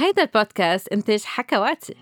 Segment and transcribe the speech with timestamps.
[0.00, 1.94] هيدا البودكاست إنتاج حكواتي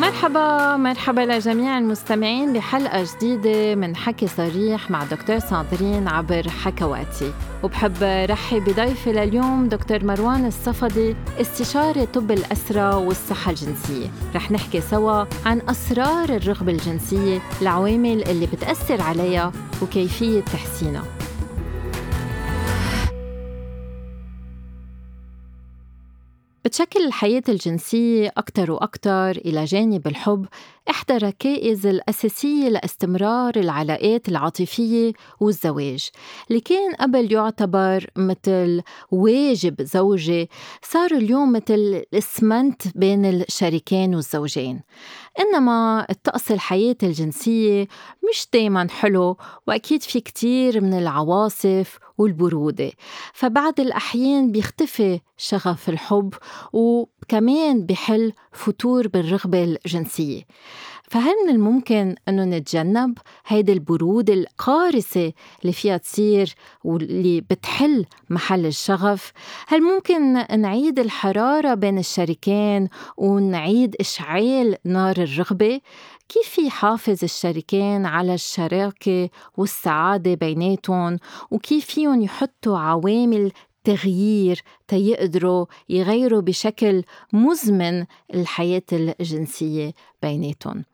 [0.00, 7.92] مرحبا مرحبا لجميع المستمعين بحلقة جديدة من حكي صريح مع دكتور ساندرين عبر حكواتي وبحب
[8.02, 14.10] رحب بضيفي لليوم دكتور مروان الصفدي استشاري طب الأسرة والصحة الجنسية.
[14.34, 19.52] رح نحكي سوا عن أسرار الرغبة الجنسية العوامل اللي بتأثر عليها
[19.82, 21.19] وكيفية تحسينها.
[26.64, 30.46] بتشكل الحياة الجنسية أكثر وأكثر إلى جانب الحب
[30.90, 36.08] إحدى الركائز الأساسية لاستمرار العلاقات العاطفية والزواج.
[36.50, 40.48] اللي كان قبل يعتبر مثل واجب زوجي
[40.82, 44.80] صار اليوم مثل الإسمنت بين الشريكين والزوجين.
[45.40, 47.86] إنما الطقس الحياة الجنسية
[48.30, 52.90] مش دايما حلو وأكيد في كتير من العواصف والبرودة
[53.32, 56.34] فبعد الأحيان بيختفي شغف الحب
[56.72, 60.42] وكمان بحل فتور بالرغبة الجنسية
[61.10, 69.32] فهل من الممكن أنه نتجنب هيدي البرودة القارسة اللي فيها تصير واللي بتحل محل الشغف؟
[69.68, 75.80] هل ممكن نعيد الحرارة بين الشريكين ونعيد إشعال نار الرغبة؟
[76.32, 81.18] كيف يحافظ الشريكين على الشراكة والسعادة بيناتهم؟
[81.50, 83.52] وكيف فيهم يحطوا عوامل
[83.84, 90.84] تغيير تيقدروا يغيروا بشكل مزمن الحياة الجنسية بيناتهم؟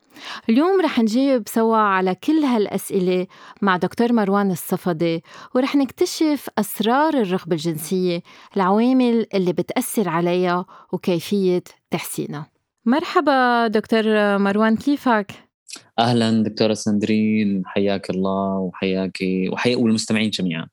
[0.49, 3.27] اليوم رح نجاوب سوا على كل هالأسئلة
[3.61, 5.23] مع دكتور مروان الصفدي
[5.55, 8.21] ورح نكتشف أسرار الرغبة الجنسية
[8.55, 12.56] العوامل اللي بتأثر عليها وكيفية تحسينها.
[12.87, 14.03] مرحبا دكتور
[14.37, 15.31] مروان كيفك؟
[15.99, 19.17] أهلا دكتورة سندرين حياك الله وحياك
[19.51, 20.67] وحيا والمستمعين جميعا.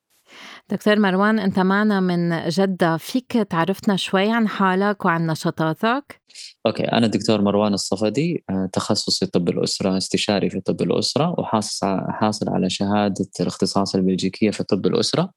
[0.71, 2.97] دكتور مروان أنت معنا من جدة.
[2.97, 6.21] فيك تعرفنا شوي عن حالك وعن نشاطاتك؟
[6.67, 12.49] أوكي أنا دكتور مروان الصفدي آه، تخصصي طب الأسرة استشاري في طب الأسرة وحاصل حاصل
[12.49, 15.31] على شهادة الاختصاص البلجيكية في طب الأسرة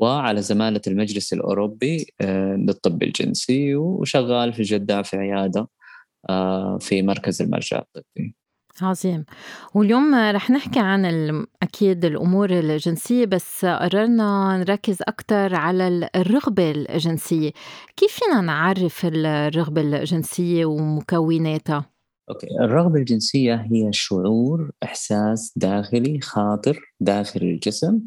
[0.00, 5.68] وعلى زمالة المجلس الأوروبي آه، للطب الجنسي وشغال في جدة في عيادة.
[6.80, 8.34] في مركز المرجع الطبي.
[8.82, 9.24] عظيم.
[9.74, 11.04] واليوم رح نحكي عن
[11.62, 17.50] أكيد الأمور الجنسية بس قررنا نركز أكثر على الرغبة الجنسية.
[17.96, 21.90] كيف فينا نعرف الرغبة الجنسية ومكوناتها؟
[22.30, 22.46] أوكي.
[22.60, 28.00] الرغبة الجنسية هي شعور إحساس داخلي خاطر داخل الجسم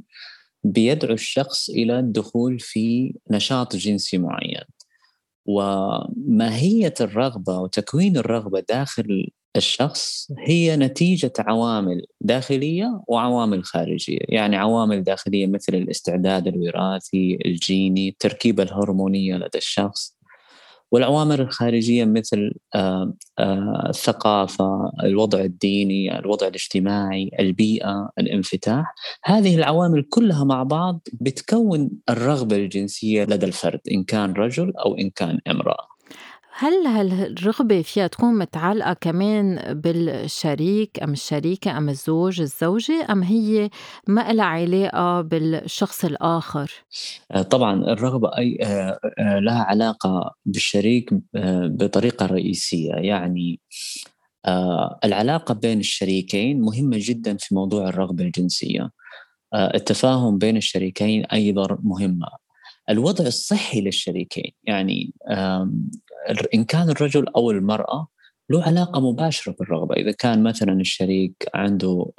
[0.63, 4.63] بيدعو الشخص إلى الدخول في نشاط جنسي معين.
[5.51, 14.19] وماهية الرغبة وتكوين الرغبة داخل الشخص هي نتيجة عوامل داخلية وعوامل خارجية.
[14.21, 20.20] يعني عوامل داخلية مثل الاستعداد الوراثي الجيني التركيبة الهرمونية لدى الشخص
[20.91, 30.43] والعوامل الخارجية مثل آه، آه، الثقافة الوضع الديني الوضع الاجتماعي البيئة الانفتاح هذه العوامل كلها
[30.43, 35.90] مع بعض بتكون الرغبة الجنسية لدى الفرد إن كان رجل أو إن كان امرأة.
[36.61, 43.69] هل هالرغبة فيها تكون متعلقة كمان بالشريك أم الشريكة أم الزوج الزوجة أم هي
[44.07, 46.71] ما لها علاقة بالشخص الآخر؟
[47.31, 51.09] آه، طبعا الرغبة أي آه، آه، لها علاقة بالشريك
[51.65, 52.93] بطريقة رئيسية.
[52.93, 53.59] يعني
[55.05, 58.89] العلاقة بين الشريكين مهمة جدا في موضوع الرغبة الجنسية.
[59.55, 62.27] التفاهم بين الشريكين أيضا مهمة.
[62.89, 65.13] الوضع الصحي للشريكين يعني
[66.53, 68.07] إن كان الرجل أو المرأة
[68.49, 69.95] له علاقة مباشرة بالرغبة.
[69.95, 72.11] إذا كان مثلا الشريك عنده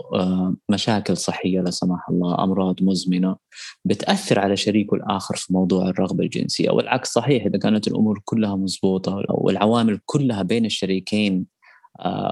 [0.69, 3.37] مشاكل صحية لا سمح الله أمراض مزمنة
[3.85, 6.71] بتأثر على شريكه الآخر في موضوع الرغبة الجنسية.
[6.71, 11.47] والعكس صحيح إذا كانت الأمور كلها مضبوطة والعوامل كلها بين الشريكين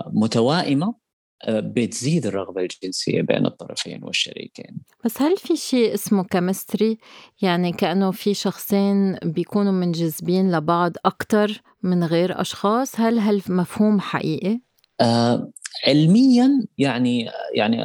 [0.06, 0.99] متوائمة
[1.48, 4.78] بتزيد الرغبة الجنسية بين الطرفين والشريكين.
[5.04, 6.98] بس هل في شيء اسمه كيمستري
[7.42, 14.60] يعني كأنه في شخصين بيكونوا منجذبين لبعض أكثر من غير أشخاص هل هالمفهوم حقيقي؟
[15.00, 15.52] آه
[15.86, 17.84] علميا يعني يعني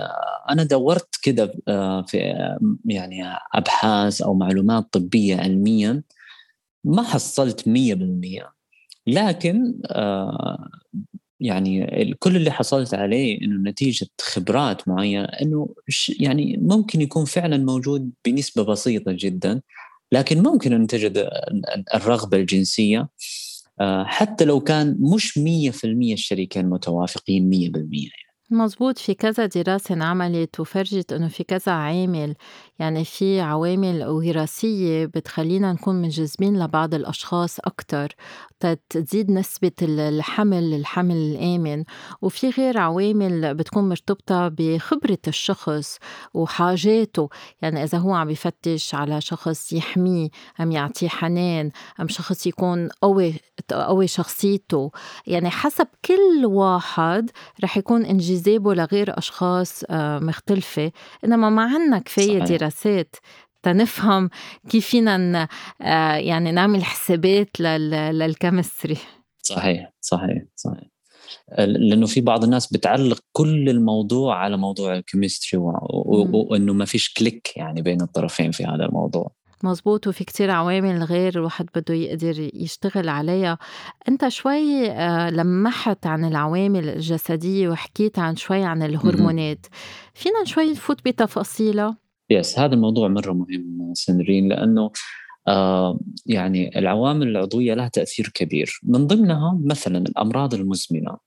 [0.49, 2.17] أنا دورت كده آه في
[2.85, 6.03] يعني أبحاث أو معلومات طبية علميا
[6.83, 7.71] ما حصلت 100%
[9.07, 10.69] لكن آه
[11.39, 15.69] يعني كل اللي حصلت عليه إنه نتيجة خبرات معينة إنه
[16.19, 19.61] يعني ممكن يكون فعلا موجود بنسبة بسيطة جدا
[20.11, 21.29] لكن ممكن أن تجد
[21.95, 23.09] الرغبة الجنسية
[23.79, 28.25] آه، حتى لو كان مش 100% الشريكين متوافقين 100% يعني.
[28.49, 32.35] مزبوط في كذا دراسة انعملت وفرجت إنه في كذا عامل
[32.79, 38.15] يعني في عوامل وراثية بتخلّينا نكون منجذبين لبعض الأشخاص أكتر
[38.89, 41.83] تزيد نسبة الحمل الحمل الآمن،
[42.21, 45.97] وفي غير عوامل بتكون مرتبطة بخبرة الشخص
[46.33, 47.29] وحاجاته،
[47.61, 50.29] يعني إذا هو عم بفتش على شخص يحميه
[50.61, 51.71] أم يعطيه حنان
[52.01, 53.33] أم شخص يكون قوي
[53.71, 54.91] قوي شخصيته،
[55.27, 57.31] يعني حسب كل واحد
[57.63, 60.91] رح يكون انجذابه لغير أشخاص آه، مختلفة،
[61.25, 62.64] إنما ما عنا كفاية صحيح.
[62.65, 63.15] دراسات
[63.63, 64.29] تنفهم
[64.69, 65.47] كيف فينا
[65.81, 68.97] آه، يعني نعمل حسابات للكيمستري.
[69.41, 70.89] صحيح صحيح صحيح.
[71.57, 75.59] لأنه في بعض الناس بتعلق كل الموضوع على موضوع ال chemistry
[76.33, 79.31] وإنه ما فيش click يعني بين الطرفين في هذا الموضوع.
[79.63, 83.57] مزبوط وفي كتير عوامل غير الواحد بده يقدر يشتغل عليها.
[84.09, 89.65] أنت شوي آه، لمحت عن العوامل الجسدية وحكيت عن شوي عن الهرمونات.
[90.13, 94.91] فينا شوي نفوت بتفاصيلها؟ yes هذا الموضوع مرة مهم سندرين لأنه
[95.47, 98.79] آه يعني العوامل العضوية لها تأثير كبير.
[98.83, 101.17] من ضمنها مثلا الأمراض المزمنة.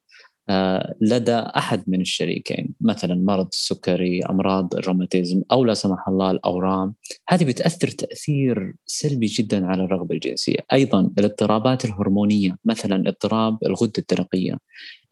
[1.00, 6.94] لدى أحد من الشريكين مثلا مرض السكري أمراض الروماتيزم أو لا سمح الله الأورام.
[7.28, 10.58] هذه بتأثر تأثير سلبي جدا على الرغبة الجنسية.
[10.72, 14.58] أيضا الاضطرابات الهرمونية مثلا اضطراب الغدة الدرقية.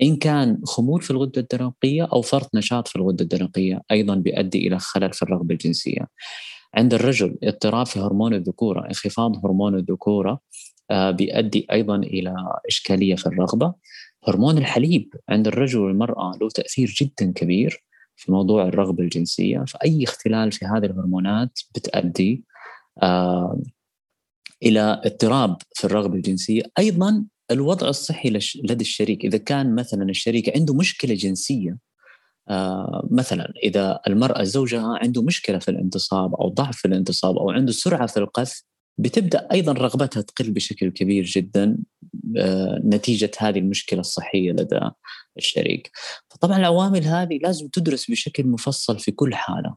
[0.03, 4.79] إن كان خمول في الغدة الدرقية أو فرط نشاط في الغدة الدرقية أيضا بيؤدي إلى
[4.79, 6.07] خلل في الرغبة الجنسية.
[6.75, 10.41] عند الرجل اضطراب في هرمون الذكورة انخفاض هرمون الذكورة
[10.91, 12.35] آه، بيؤدي أيضا إلى
[12.69, 13.75] إشكالية في الرغبة.
[14.29, 17.85] هرمون الحليب عند الرجل والمرأة له تأثير جدا كبير
[18.17, 22.45] في موضوع الرغبة الجنسية فأي اختلال في هذه الهرمونات بتؤدي
[23.03, 23.61] آه
[24.63, 26.63] إلى اضطراب في الرغبة الجنسية.
[26.79, 28.31] أيضا الوضع الصحي
[28.65, 31.79] لدى الشريك إذا كان مثلا الشريك عنده مشكلة جنسية
[32.49, 37.73] آه مثلا إذا المرأة زوجها عنده مشكلة في الانتصاب أو ضعف في الانتصاب أو عنده
[37.73, 38.63] سرعة في القذف
[38.99, 41.79] بتبدأ أيضا رغبتها تقل بشكل كبير جدا
[42.39, 44.81] آه، نتيجة هذه المشكلة الصحية لدى
[45.39, 45.91] الشريك.
[46.31, 49.77] فطبعا العوامل هذه لازم تدرس بشكل مفصل في كل حالة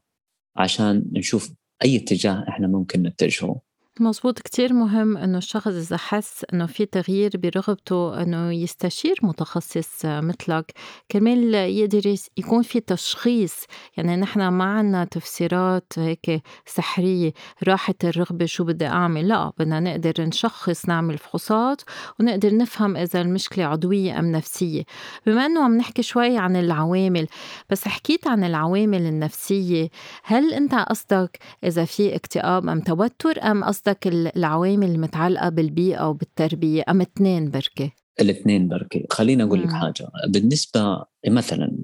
[0.56, 1.52] عشان نشوف
[1.84, 3.60] أي اتجاه إحنا ممكن نتجهه.
[4.00, 10.72] مزبوط كتير مهم إنه الشخص إذا حس إنه في تغيير برغبته إنه يستشير متخصص مثلك.
[11.10, 13.64] كرمال يقدر يكون في تشخيص
[13.96, 17.32] يعني نحن ما عنا تفسيرات هيك سحرية
[17.68, 21.82] راحت الرغبة شو بدي أعمل؟ لا بدنا نقدر نشخص نعمل فحوصات
[22.20, 24.82] ونقدر نفهم إذا المشكلة عضوية أم نفسية.
[25.26, 27.26] بما إنه عم نحكي شوي عن العوامل
[27.70, 29.88] بس حكيت عن العوامل النفسية
[30.24, 34.06] هل أنت قصدك إذا في اكتئاب أم توتر أم قصدك قصدك
[34.36, 37.90] العوامل المتعلقة بالبيئة وبالتربية أم اثنين بركة؟
[38.20, 39.04] الاثنين بركة.
[39.10, 40.08] خليني أقول لك حاجة.
[40.28, 41.78] بالنسبة مثلا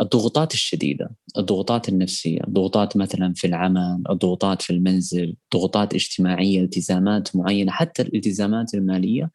[0.00, 7.72] الضغوطات الشديدة الضغوطات النفسية الضغوطات مثلا في العمل الضغوطات في المنزل ضغوطات اجتماعية التزامات معينة
[7.72, 9.30] حتى الالتزامات المالية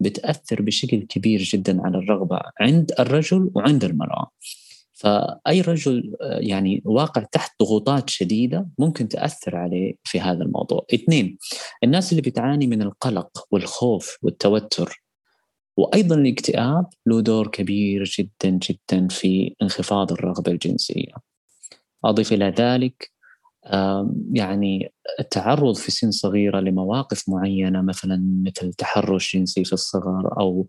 [0.00, 4.30] بتأثر بشكل كبير جدا على الرغبة عند الرجل وعند المرأة.
[4.94, 10.86] فأي رجل آه، يعني واقع تحت ضغوطات شديدة ممكن تأثر عليه في هذا الموضوع.
[10.94, 11.38] اثنين
[11.84, 15.04] الناس اللي بتعاني من القلق والخوف والتوتر
[15.76, 21.12] وأيضا الاكتئاب له دور كبير جدا جدا في انخفاض الرغبة الجنسية.
[22.04, 23.14] أضيف إلى ذلك
[24.32, 30.66] يعني التعرض في سن صغيرة لمواقف معينة مثلا مثل تحرش جنسي في الصغر أو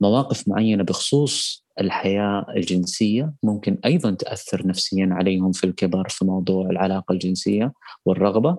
[0.00, 7.12] مواقف معينة بخصوص الحياة الجنسية ممكن أيضا تأثر نفسيا عليهم في الكبر في موضوع العلاقة
[7.12, 7.72] الجنسية
[8.04, 8.58] والرغبة.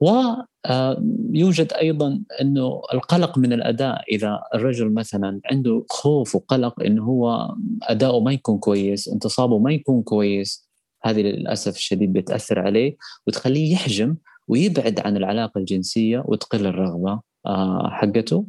[0.00, 4.02] ويوجد آه، أيضا إنه القلق من الأداء.
[4.12, 10.02] إذا الرجل مثلا عنده خوف وقلق إنه هو أداؤه ما يكون كويس انتصابه ما يكون
[10.02, 10.68] كويس
[11.04, 14.16] هذه للأسف الشديد بتأثر عليه وتخليه يحجم
[14.48, 18.46] ويبعد عن العلاقة الجنسية وتقل الرغبة آه، حقته.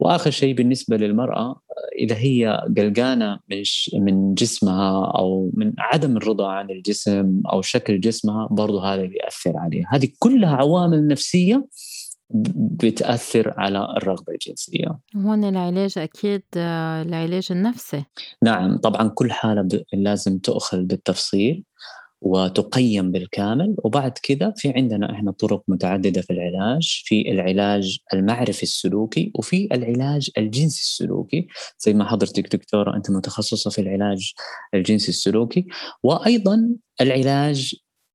[0.00, 1.60] وآخر شيء بالنسبة للمرأة
[1.98, 3.62] إذا هي قلقانة من
[3.94, 9.88] من جسمها أو من عدم الرضا عن الجسم أو شكل جسمها برضو هذا بيأثر عليها.
[9.90, 11.68] هذه كلها عوامل نفسية
[12.30, 14.98] بتأثر على الرغبة الجنسية.
[15.16, 18.04] هون العلاج أكيد العلاج النفسي.
[18.42, 21.64] نعم طبعا كل حالة لازم تؤخذ بالتفصيل.
[22.20, 23.74] وتقيم بالكامل.
[23.84, 27.02] وبعد كذا في عندنا إحنا طرق متعددة في العلاج.
[27.04, 31.46] في العلاج المعرفي السلوكي وفي العلاج الجنسي السلوكي.
[31.78, 34.32] زي ما حضرتك دكتورة أنت متخصصة في العلاج
[34.74, 35.66] الجنسي السلوكي.
[36.02, 36.68] وأيضا
[37.00, 37.74] العلاج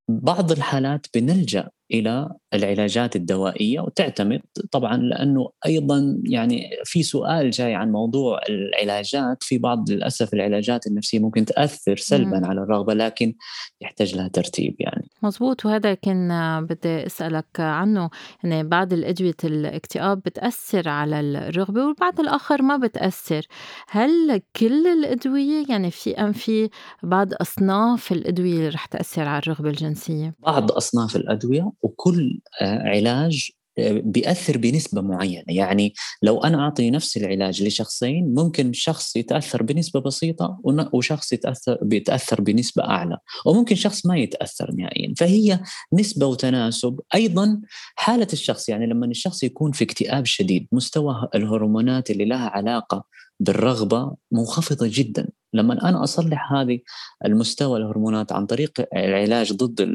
[0.09, 7.91] بعض الحالات بنلجأ إلى العلاجات الدوائية وتعتمد طبعا لأنه أيضا يعني في سؤال جاي عن
[7.91, 9.43] موضوع العلاجات.
[9.43, 12.45] في بعض للأسف العلاجات النفسية ممكن تأثر سلبا مم.
[12.45, 13.33] على الرغبة لكن
[13.81, 15.09] يحتاج لها ترتيب يعني.
[15.23, 16.29] مزبوط وهذا كان
[16.65, 18.09] بدي أسألك عنه.
[18.43, 23.47] يعني بعض الأدوية الاكتئاب بتأثر على الرغبة والبعض الآخر ما بتأثر.
[23.89, 26.69] هل كل الأدوية يعني في أم في
[27.03, 33.51] بعض أصناف الأدوية اللي رح تأثر على الرغبة الجنسية؟ بعض أصناف الأدوية وكل آه، علاج
[33.77, 35.43] آه، بيأثر بنسبة معينة.
[35.47, 40.59] يعني لو أنا أعطي نفس العلاج لشخصين ممكن شخص يتأثر بنسبة بسيطة
[40.93, 45.13] وشخص يتأثر بيتأثر بنسبة أعلى وممكن شخص ما يتأثر نهائيا.
[45.17, 45.59] فهي
[45.93, 46.99] نسبة وتناسب.
[47.15, 47.61] أيضا
[47.95, 53.05] حالة الشخص يعني لما الشخص يكون في اكتئاب شديد مستوى الهرمونات اللي لها علاقة
[53.43, 55.29] بالرغبة منخفضة جدا.
[55.53, 56.79] لما أنا أصلح هذه
[57.25, 59.89] المستوى الهرمونات عن طريق العلاج ضد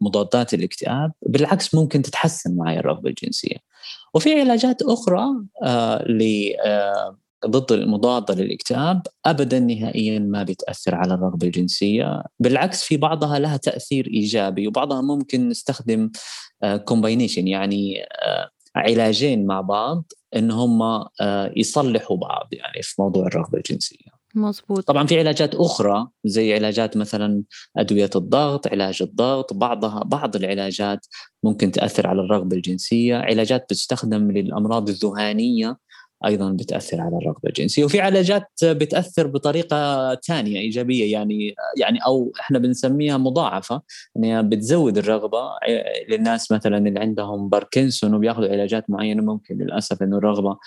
[0.00, 3.56] مضادات الاكتئاب بالعكس ممكن تتحسن معي الرغبة الجنسية.
[4.14, 5.24] وفي علاجات أخرى
[5.62, 6.04] آه
[6.64, 7.16] آه
[7.46, 12.22] ضد المضادة للاكتئاب أبدا نهائيا ما بتأثر على الرغبة الجنسية.
[12.38, 16.10] بالعكس في بعضها لها تأثير إيجابي وبعضها ممكن نستخدم
[16.84, 18.04] كومباينيشن آه يعني
[18.76, 20.82] علاجين مع بعض إن هم
[21.20, 24.20] آه يصلحوا بعض يعني في موضوع الرغبة الجنسية.
[24.34, 24.80] مظبوط.
[24.80, 27.42] طبعا في علاجات أخرى زي علاجات مثلا
[27.76, 31.06] أدوية الضغط علاج الضغط بعضها بعض العلاجات
[31.42, 35.76] ممكن تأثر على الرغبة الجنسية علاجات بتستخدم للأمراض الذهانية
[36.26, 37.84] أيضا بتأثر على الرغبة الجنسية.
[37.84, 43.82] وفي علاجات بتأثر بطريقة ثانية إيجابية يعني يعني أو إحنا بنسميها مضاعفة
[44.16, 45.50] يعني بتزود الرغبة
[46.08, 50.58] للناس مثلا اللي عندهم باركنسون وبياخذوا علاجات معينة ممكن للأسف إنه الرغبة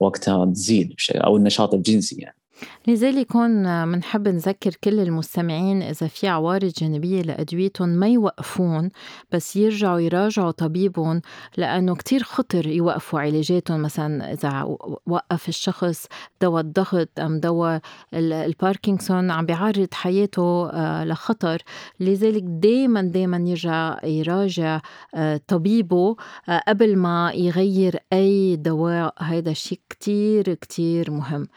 [0.00, 2.41] وقتها تزيد أو النشاط الجنسي يعني.
[2.88, 8.90] لذلك هون منحب نذكر كل المستمعين إذا في عوارض جانبية لأدويتهم ما يوقفون
[9.32, 11.22] بس يرجعوا يراجعوا طبيبهم
[11.56, 13.82] لأنه كتير خطر يوقفوا علاجاتهم.
[13.82, 14.76] مثلا إذا
[15.06, 16.06] وقف الشخص
[16.40, 17.80] دواء الضغط أم دواء
[18.14, 21.62] الباركنسون عم بيعرض حياته آه، لخطر.
[22.00, 24.80] لذلك دايما دايما يرجع يراجع
[25.14, 26.16] آه، طبيبه
[26.48, 29.14] آه، قبل ما يغير أي دواء.
[29.18, 31.48] هذا الشيء كتير كتير مهم.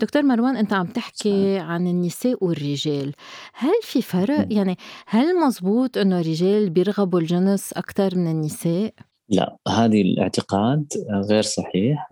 [0.00, 3.12] دكتور مروان أنت عم تحكي عن النساء والرجال.
[3.54, 4.76] هل في فرق؟ يعني
[5.06, 8.94] هل مزبوط إنه الرجال بيرغبوا الجنس أكثر من النساء؟
[9.28, 10.86] لا هذه الاعتقاد
[11.30, 12.10] غير صحيح.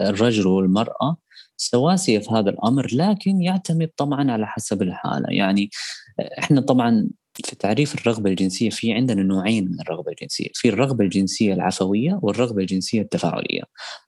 [0.00, 1.16] الرجل والمرأة
[1.56, 5.26] سواسية في هذا الأمر لكن يعتمد طبعا على حسب الحالة.
[5.28, 5.70] يعني
[6.38, 11.54] إحنا طبعا في تعريف الرغبة الجنسية في عندنا نوعين من الرغبة الجنسية في الرغبة الجنسية
[11.54, 13.62] العفوية والرغبة الجنسية التفاعلية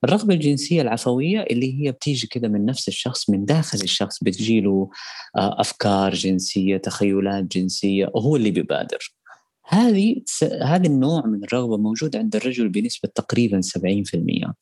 [0.05, 4.91] الرغبة الجنسية العفوية اللي هي بتيجي كده من نفس الشخص من داخل الشخص بتجي له
[5.37, 9.15] آه، أفكار جنسية تخيلات جنسية وهو اللي بيبادر.
[9.69, 10.17] هذه
[10.63, 14.53] هذا النوع من الرغبة موجود عند الرجل بنسبة تقريبا 70%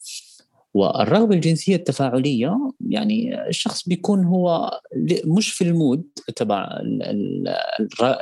[0.74, 4.70] والرغبة الجنسية التفاعلية يعني الشخص بيكون هو
[5.24, 6.04] مش في المود
[6.36, 6.68] تبع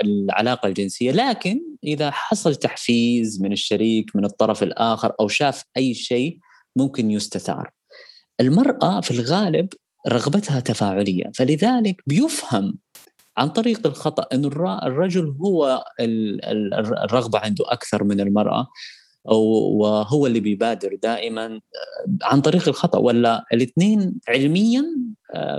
[0.04, 6.38] العلاقة الجنسية لكن إذا حصل تحفيز من الشريك من الطرف الآخر أو شاف أي شيء
[6.76, 7.70] ممكن يستثار.
[8.40, 9.68] المرأة في الغالب
[10.08, 12.78] رغبتها تفاعلية فلذلك بيفهم
[13.36, 14.48] عن طريق الخطأ انه
[14.86, 18.66] الرجل هو الرغبة عنده أكثر من المرأة
[19.24, 21.60] وهو اللي بيبادر دائما آه،
[22.22, 22.98] عن طريق الخطأ.
[22.98, 24.84] ولا الاثنين علميا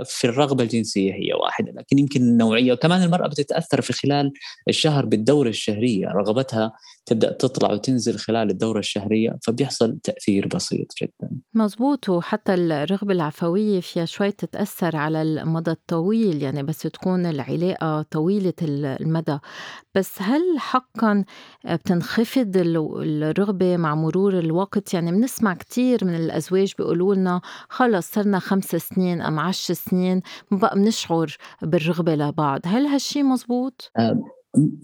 [0.04, 4.32] في الرغبة الجنسية هي واحدة لكن يمكن النوعية وكمان المرأة بتتأثر في خلال
[4.68, 6.72] الشهر بالدورة الشهرية رغبتها
[7.06, 11.30] تبدأ تطلع وتنزل خلال الدورة الشهرية فبيحصل تأثير بسيط جدا.
[11.54, 18.54] مزبوط وحتى الرغبة العفوية فيها شوي تتأثر على المدى الطويل يعني بس تكون العلاقة طويلة
[19.00, 19.38] المدى.
[19.94, 21.24] بس هل حقا
[21.64, 28.76] بتنخفض الرغبة مع مرور الوقت؟ يعني بنسمع كثير من الأزواج بيقولوا لنا خلص صرنا خمس
[28.76, 33.90] سنين أم عشر سنين بقى بنشعر بالرغبة لبعض هل هالشي مزبوط؟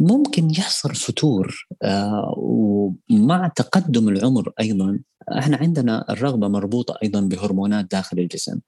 [0.01, 4.99] ممكن يحصل فتور آه، ومع تقدم العمر أيضا
[5.39, 8.61] إحنا عندنا الرغبة مربوطة أيضا بهرمونات داخل الجسم.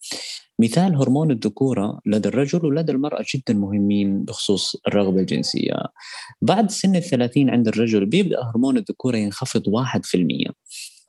[0.60, 5.74] مثال هرمون الذكورة لدى الرجل ولدى المرأة جدا مهمين بخصوص الرغبة الجنسية.
[6.42, 10.52] بعد سن الثلاثين عند الرجل بيبدأ هرمون الذكورة ينخفض 1%.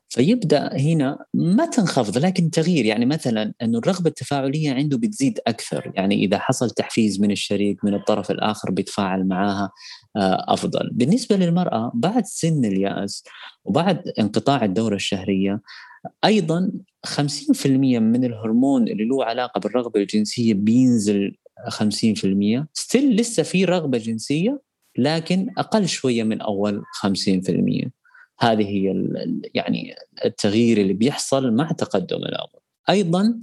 [0.09, 2.85] فيبدأ هنا ما تنخفض لكن تغيير.
[2.85, 5.91] يعني مثلا أنه الرغبة التفاعلية عنده بتزيد أكثر.
[5.95, 9.71] يعني إذا حصل تحفيز من الشريك من الطرف الآخر بيتفاعل معها
[10.15, 10.89] آه، أفضل.
[10.93, 13.23] بالنسبة للمرأة بعد سن اليأس
[13.65, 15.61] وبعد انقطاع الدورة الشهرية
[16.25, 16.71] أيضا
[17.07, 17.67] 50%
[17.99, 21.35] من الهرمون اللي له علاقة بالرغبة الجنسية بينزل
[21.69, 24.61] 50% ستيل لسه في رغبة جنسية
[24.97, 27.89] لكن أقل شوية من أول 50%
[28.39, 28.93] هذه هي
[29.53, 33.39] يعني التغيير اللي بيحصل مع تقدم العمر أيضا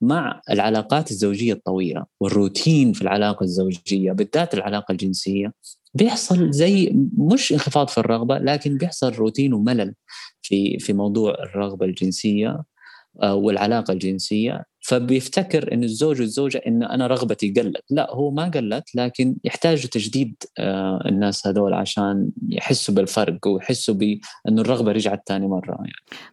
[0.00, 5.52] مع العلاقات الزوجية الطويلة والروتين في العلاقة الزوجية بالذات العلاقة الجنسية
[5.94, 9.94] بيحصل زي مش انخفاض في الرغبة لكن بيحصل روتين وملل
[10.42, 12.62] في في موضوع الرغبة الجنسية
[13.22, 14.64] آه، والعلاقة الجنسية.
[14.80, 20.34] فبيفتكر إن الزوج والزوجة إن أنا رغبتي قلت لا هو ما قلت لكن يحتاجوا تجديد
[20.58, 25.92] آه، الناس هذول عشان يحسوا بالفرق ويحسوا بانه الرغبة رجعت ثاني مرة يعني.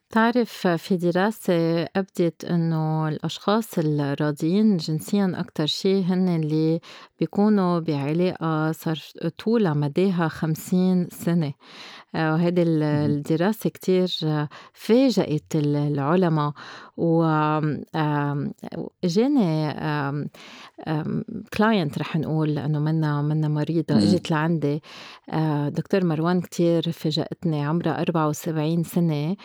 [0.10, 6.80] تعرف في دراسة أبدت إنه الأشخاص الراضيين جنسيا أكتر شيء هن اللي
[7.20, 9.00] بيكونوا بعلاقة صار
[9.38, 11.54] طولها مداها خمسين سنة
[12.18, 14.08] وهيدي الدراسة كتير
[14.74, 16.52] فاجأت العلماء
[19.04, 19.74] وإجاني
[21.58, 24.82] كلاينت رح نقول لأنه منا منا مريضة إجت لعندي.
[25.68, 29.36] دكتور مروان كتير فاجأتني عمرها 74 سنة.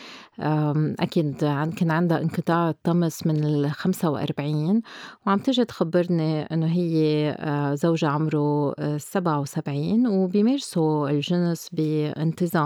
[1.00, 1.36] أكيد
[1.76, 4.82] كان عندها انقطاع الطمس من ال 45
[5.26, 7.36] وعم تجي تخبرني إنه هي
[7.78, 12.61] زوجها عمره 77 وبيمارسوا الجنس بانتظام.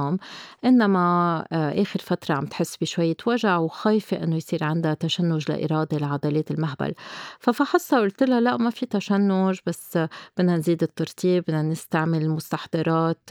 [0.65, 6.95] إنما آخر فترة عم تحس بشوية وجع وخايفة إنه يصير عندها تشنج لاإرادي لعضلات المهبل.
[7.41, 9.99] ففحصها وقلت لها لا ما في تشنج بس
[10.39, 13.29] بدنا نزيد الترطيب بدنا نستعمل المستحضرات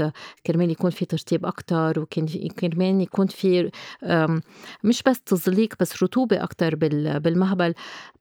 [0.47, 3.71] كرمال يكون في ترطيب أكتر وكرمال يكون في
[4.83, 7.73] مش بس تزليق بس رطوبة أكتر بالمهبل.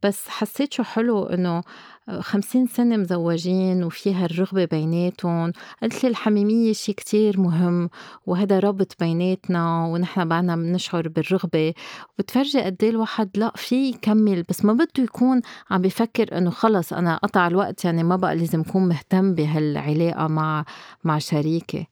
[0.02, 1.62] بس حسيت شو حلو إنه
[2.11, 5.52] خمسين سنة مزوجين وفيها الرغبة بيناتهم.
[5.82, 7.90] قلت لي الحميمية شي كتير مهم
[8.26, 11.75] وهذا رابط بيناتنا ونحن بعدنا بنشعر بالرغبة.
[12.18, 16.92] وبتفرجي قد إيه الواحد لا في يكمل بس ما بده يكون عم بفكر إنه خلص
[16.92, 20.64] أنا قطع الوقت يعني ما بقى لازم أكون مهتم بهالعلاقة مع
[21.04, 21.87] مع شريكي.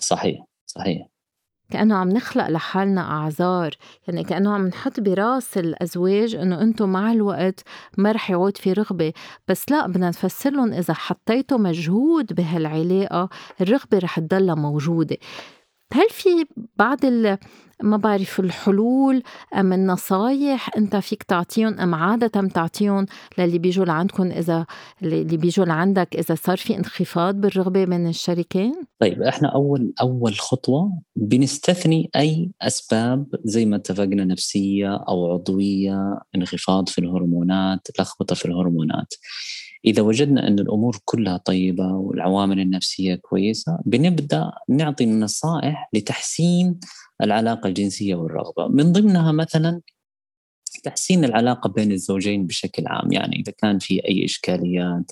[0.00, 1.11] صحيح صحيح.
[1.72, 3.74] كأنه عم نخلق لحالنا أعذار.
[4.08, 7.60] يعني كأنه عم نحط براس الأزواج إنه أنتم مع الوقت
[7.98, 9.12] ما رح يعود في رغبة.
[9.48, 13.28] بس لا بدنا نفسر لهم إذا حطيتوا مجهود بهالعلاقة
[13.60, 15.16] الرغبة رح تضلها موجودة.
[15.92, 16.28] هل في
[16.76, 16.98] بعض
[17.82, 19.22] ما بعرف الحلول
[19.54, 23.06] أم النصايح أنت فيك تعطيهم أم عادة تعطيهم
[23.38, 24.66] للي بيجوا لعندكم إذا
[25.02, 31.02] اللي بيجوا لعندك إذا صار في انخفاض بالرغبة بين الشريكين؟ طيب إحنا أول أول خطوة
[31.16, 39.14] بنستثني أي أسباب زي ما اتفقنا نفسية أو عضوية انخفاض في الهرمونات لخبطة في الهرمونات
[39.84, 46.80] إذا وجدنا أن الأمور كلها طيبة والعوامل النفسية كويسة بنبدأ نعطي نصائح لتحسين
[47.22, 48.68] العلاقة الجنسية والرغبة.
[48.68, 49.80] من ضمنها مثلا
[50.82, 53.12] تحسين العلاقة بين الزوجين بشكل عام.
[53.12, 55.10] يعني إذا كان في أي إشكاليات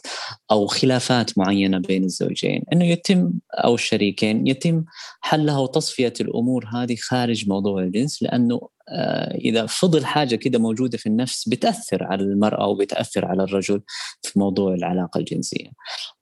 [0.50, 4.84] أو خلافات معينة بين الزوجين أنه يتم أو الشريكين يتم
[5.20, 11.06] حلها وتصفية الأمور هذه خارج موضوع الجنس لأنه آه، إذا فضل حاجة كده موجودة في
[11.06, 13.82] النفس بتأثر على المرأة وبتأثر على الرجل
[14.22, 15.70] في موضوع العلاقة الجنسية.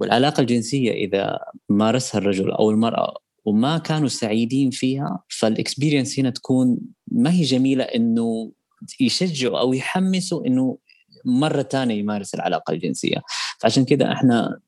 [0.00, 6.78] والعلاقة الجنسية إذا مارسها الرجل أو المرأة وما كانوا سعيدين فيها فالاكسبيرينس هنا تكون
[7.12, 8.52] ما هي جميلة إنه
[9.00, 10.78] يشجعوا أو يحمسوا إنه
[11.24, 13.22] مرة ثانية يمارس العلاقة الجنسية.
[13.60, 14.60] فعشان كذا إحنا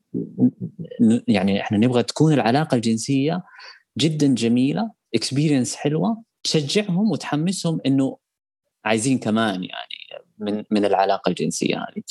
[1.28, 3.42] يعني إحنا نبغى تكون العلاقة الجنسية
[3.98, 8.16] جدا جميلة experience حلوة تشجعهم وتحمسهم إنه
[8.84, 12.02] عايزين كمان يعني من من العلاقة الجنسية هذه.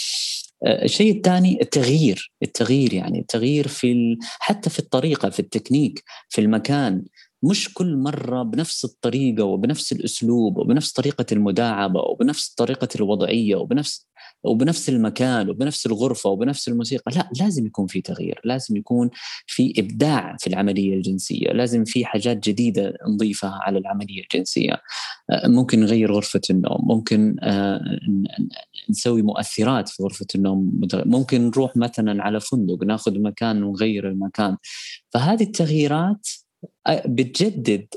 [0.65, 7.05] آه، الشيء الثاني التغيير التغيير يعني التغيير في حتى في الطريقة في التكنيك في المكان.
[7.43, 14.07] مش كل مرة بنفس الطريقة وبنفس الأسلوب وبنفس طريقة المداعبة وبنفس طريقة الوضعية وبنفس
[14.43, 17.11] وبنفس المكان وبنفس الغرفة وبنفس الموسيقى.
[17.15, 19.09] لا لازم يكون في تغيير لازم يكون
[19.47, 24.73] في إبداع في العملية الجنسية لازم في حاجات جديدة نضيفها على العملية الجنسية.
[25.31, 27.79] آه، ممكن نغير غرفة النوم ممكن آه،
[28.89, 34.57] نسوي مؤثرات في غرفة النوم ممكن نروح مثلا على فندق ناخذ مكان ونغير المكان.
[35.13, 36.27] فهذه التغييرات
[37.05, 37.87] بتجدد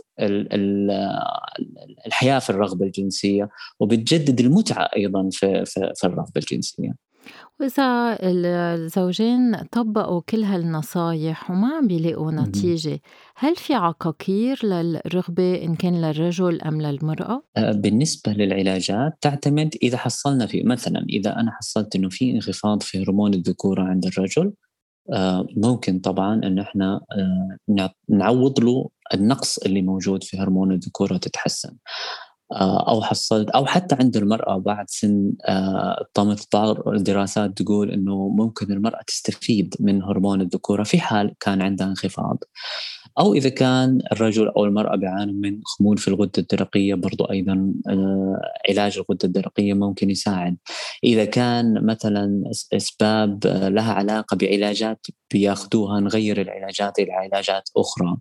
[2.06, 3.48] الحياة في الرغبة الجنسية
[3.80, 6.92] وبتجدد المتعة أيضا في في الرغبة الجنسية.
[7.60, 13.00] وإذا الزوجين طبقوا كل هالنصايح وما عم بيلاقوا نتيجة
[13.36, 20.46] هل في عقاقير للرغبة إن كان للرجل أم للمرأة؟ آه، بالنسبة للعلاجات تعتمد إذا حصلنا
[20.46, 24.52] في مثلا إذا أنا حصلت إنه في انخفاض في هرمون الذكورة عند الرجل
[25.12, 31.76] آه، ممكن طبعا إن إحنا آه، نعوض له النقص اللي موجود في هرمون الذكورة تتحسن.
[32.52, 35.32] آه، أو حصلت أو حتى عند المرأة بعد سن
[36.14, 41.86] طمث بعض الدراسات تقول إنه ممكن المرأة تستفيد من هرمون الذكورة في حال كان عندها
[41.86, 42.38] انخفاض.
[43.18, 48.40] أو إذا كان الرجل أو المرأة بيعانوا من خمول في الغدة الدرقية برضو أيضا آه،
[48.68, 50.56] علاج الغدة الدرقية ممكن يساعد.
[51.04, 58.16] إذا كان مثلا أسباب آه، لها علاقة بعلاجات بياخذوها نغير العلاجات إلى علاجات أخرى.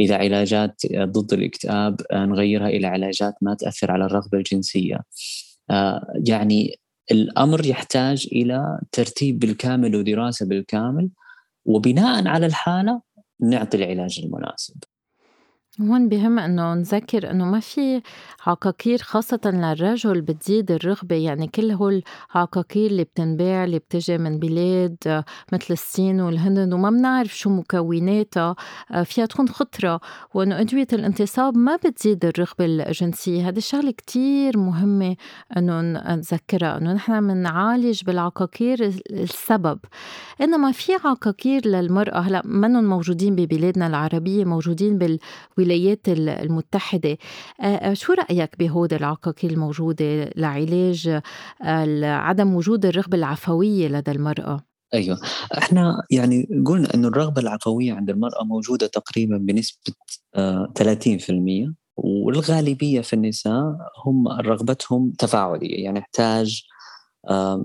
[0.00, 5.00] إذا علاجات ضد الاكتئاب آه، نغيرها إلى علاجات ما تأثر على الرغبة الجنسية.
[6.26, 6.76] يعني
[7.10, 11.10] الأمر يحتاج إلى ترتيب بالكامل ودراسة بالكامل.
[11.64, 13.00] وبناء على الحالة
[13.42, 14.84] نعطي العلاج المناسب.
[15.80, 18.02] هون بهم إنه نذكر إنه ما في
[18.46, 21.16] عقاقير خاصة للرجل بتزيد الرغبة.
[21.16, 22.02] يعني كل هول
[22.34, 28.54] العقاقير اللي بتنباع اللي بتجي من بلاد مثل الصين والهند وما بنعرف شو مكوناتها
[29.04, 30.00] فيها تكون خطرة.
[30.34, 33.48] وإنه أدوية الانتصاب ما بتزيد الرغبة الجنسية.
[33.48, 35.16] هذه الشغلة كتير مهمة
[35.56, 35.80] إنه
[36.14, 39.78] نذكرها إنه نحن بنعالج بالعقاقير السبب.
[40.40, 42.18] انما في عقاقير للمرأة.
[42.18, 45.18] هلا منهم موجودين ببلادنا العربية موجودين بال
[45.62, 47.18] الولايات المتحدة.
[47.92, 51.20] شو رأيك بهود العقاقير الموجودة لعلاج
[52.04, 54.60] عدم وجود الرغبة العفوية لدى المرأة؟
[54.94, 55.18] أيوه.
[55.58, 59.92] إحنا يعني قلنا إنه الرغبة العفوية عند المرأة موجودة تقريبا بنسبة
[60.78, 66.62] 30% والغالبية في النساء هم رغبتهم تفاعلية يعني يحتاج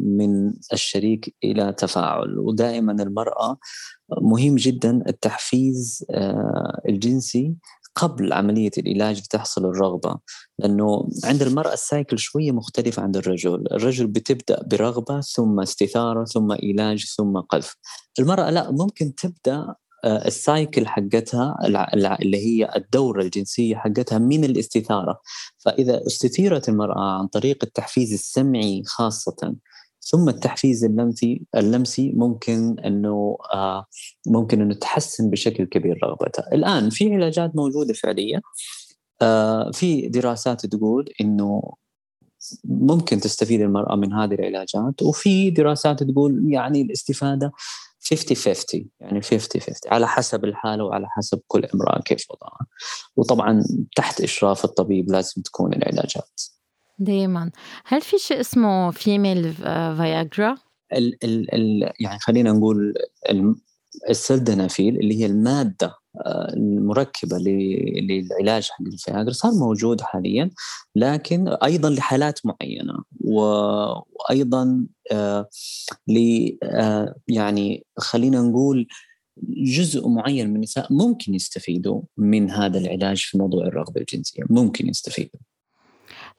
[0.01, 2.39] من الشريك إلى تفاعل.
[2.39, 3.57] ودائما المرأة
[4.21, 6.05] مهم جدا التحفيز
[6.89, 7.55] الجنسي
[7.97, 10.19] قبل عملية الإيلاج بتحصل الرغبة
[10.59, 13.65] لأنه عند المرأة ال cycle شوية مختلف عند الرجل.
[13.71, 17.75] الرجل بتبدأ برغبة ثم استثارة ثم إيلاج ثم قذف.
[18.19, 21.57] المرأة لا ممكن تبدأ آه، ال cycle حقتها
[22.21, 25.21] اللي هي الدورة الجنسية حقتها من الاستثارة.
[25.57, 29.55] فإذا استثيرت المرأة عن طريق التحفيز السمعي خاصة
[30.09, 33.85] ثم التحفيز اللمسي اللمسي ممكن إنه آه
[34.27, 36.53] ممكن إنه تحسن بشكل كبير رغبتها.
[36.53, 38.41] الآن في علاجات موجودة فعليا.
[39.21, 41.61] آه في دراسات تقول إنه
[42.63, 47.51] ممكن تستفيد المرأة من هذه العلاجات وفي دراسات تقول يعني الاستفادة
[48.09, 52.65] 50 50 يعني 50 50 على حسب الحالة وعلى حسب كل امرأة كيف وضعها.
[53.17, 53.63] وطبعا
[53.95, 56.56] تحت إشراف الطبيب لازم تكون العلاجات.
[56.99, 57.51] دايما
[57.85, 59.53] هل في شيء اسمه فيميل
[59.97, 60.57] فياجرا؟
[60.93, 62.93] ال ال ال يعني خلينا نقول
[64.09, 70.49] السلدنافيل اللي هي المادة آه، المركبة للعلاج حق الفياجرا صار موجود حاليا
[70.95, 75.49] لكن أيضا لحالات معينة وأيضا آه،
[76.07, 76.17] ل
[76.63, 78.87] آه، يعني خلينا نقول
[79.49, 85.39] جزء معين من النساء ممكن يستفيدوا من هذا العلاج في موضوع الرغبة الجنسية ممكن يستفيدوا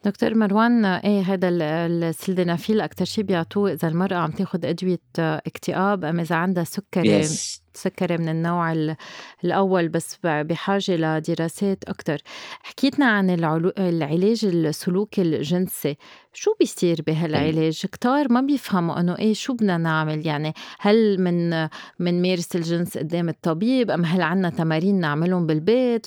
[0.04, 6.20] دكتور مروان إيه هذا السيلدينافيل أكثر شيء بيعطوه إذا المرأة عم تاخذ أدوية اكتئاب ام
[6.20, 7.60] إذا عندها سكري yes.
[7.74, 8.96] سكري من النوع
[9.44, 12.18] الأول بس بحاجة لدراسات أكثر
[12.62, 13.30] حكيتلنا عن
[13.78, 15.96] العلاج السلوكي الجنسي.
[16.32, 22.98] شو بيصير بهالعلاج؟ كتار ما بيفهموا إنه إيه شو بدنا نعمل؟ يعني هل منمارس الجنس
[22.98, 26.06] قدام الطبيب؟ أم هل عنا تمارين نعملهم بالبيت؟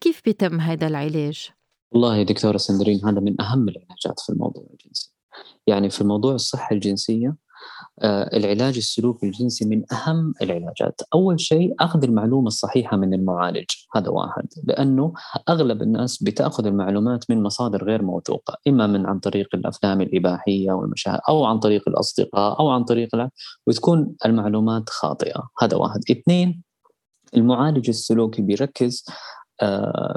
[0.00, 1.55] كيف بيتم هذا العلاج؟
[1.92, 5.12] والله دكتورة سندرين هذا من أهم العلاجات في الموضوع الجنسي.
[5.66, 7.36] يعني في موضوع الصحة الجنسية
[8.02, 11.00] آه العلاج السلوكي الجنسي من أهم العلاجات.
[11.14, 13.64] أول شيء أخذ المعلومة الصحيحة من المعالج
[13.96, 14.46] هذا واحد.
[14.64, 15.12] لأنه
[15.48, 21.20] أغلب الناس بتأخذ المعلومات من مصادر غير موثوقة إما من عن طريق الأفلام الإباحية والمشاهد
[21.28, 23.08] أو عن طريق الأصدقاء أو عن طريق
[23.66, 25.48] وتكون المعلومات خاطئة.
[25.62, 26.00] هذا واحد.
[26.10, 26.62] اثنين
[27.36, 29.04] المعالج السلوكي بيركز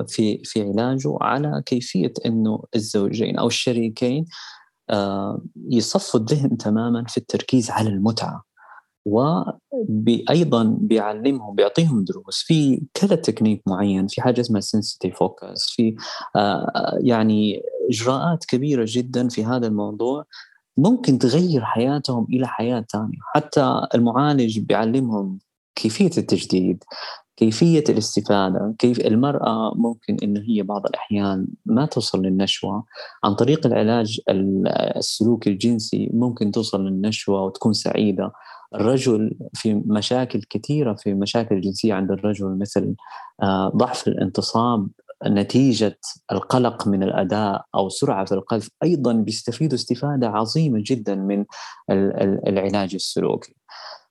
[0.08, 4.26] في في علاجه على كيفية إنه الزوجين أو الشريكين
[4.90, 8.44] آه، يصفوا الذهن تماما في التركيز على المتعة.
[9.06, 12.44] وأيضا بيعلمهم بيعطيهم دروس.
[12.48, 15.96] في كذا تكنيك معين في حاجة اسمها sensate focus في
[16.36, 20.26] آه، يعني إجراءات كبيرة جدا في هذا الموضوع
[20.78, 25.40] ممكن تغير حياتهم إلى حياة ثانية حتى المعالج بيعلمهم
[25.82, 26.84] كيفية التجديد
[27.38, 32.84] كيفية الاستفادة كيف المرأة ممكن أنه هي بعض الأحيان ما توصل للنشوة
[33.24, 34.20] عن طريق العلاج
[34.98, 38.32] السلوكي الجنسي ممكن توصل للنشوة وتكون سعيدة.
[38.76, 42.96] الرجل في مشاكل كثيرة في مشاكل جنسية عند الرجل مثل
[43.44, 44.88] آه، ضعف الانتصاب
[45.28, 46.00] نتيجة
[46.32, 51.46] القلق من الأداء أو سرعة القذف أيضا بيستفيدوا استفادة عظيمة جدا من
[52.48, 53.56] العلاج السلوكي.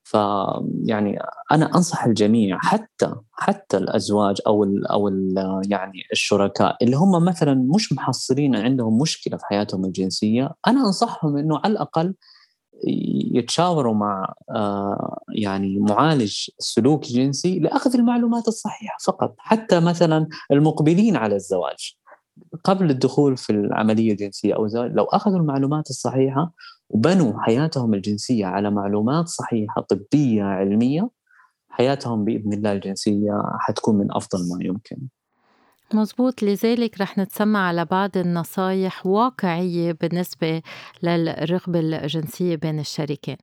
[0.08, 1.18] فيعني
[1.52, 5.34] أنا أنصح الجميع حتى حتى الأزواج أو ال أو ال
[5.70, 11.60] يعني الشركاء اللي هم مثلا مش محصلين عندهم مشكلة في حياتهم الجنسية أنا أنصحهم إنه
[11.64, 12.14] على الأقل
[13.34, 21.34] يتشاوروا مع آه، يعني معالج سلوك جنسي لأخذ المعلومات الصحيحة فقط حتى مثلا المقبلين على
[21.34, 21.98] الزواج.
[22.64, 26.52] قبل الدخول في العملية الجنسية أو الزواج لو أخذوا المعلومات الصحيحة
[26.88, 31.10] وبنوا حياتهم الجنسية على معلومات صحيحة طبية علمية
[31.68, 34.96] حياتهم بإذن الله الجنسية حتكون من أفضل ما يمكن.
[35.94, 40.62] مزبوط لذلك رح نتسمع على بعض النصايح واقعية بالنسبة
[41.02, 43.36] للرغبة الجنسية بين الشريكين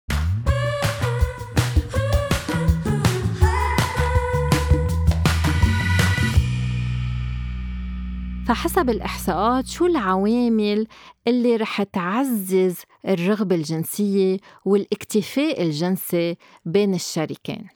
[8.47, 10.87] فحسب الإحصاءات شو العوامل
[11.27, 17.67] اللي رح تعزز الرغبة الجنسية والاكتفاء الجنسي بين الشريكين.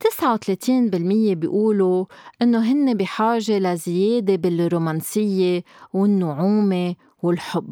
[0.00, 2.04] 39% بيقولوا
[2.42, 7.70] إنه هن بحاجة لزيادة بالرومانسية والنعومة والحب.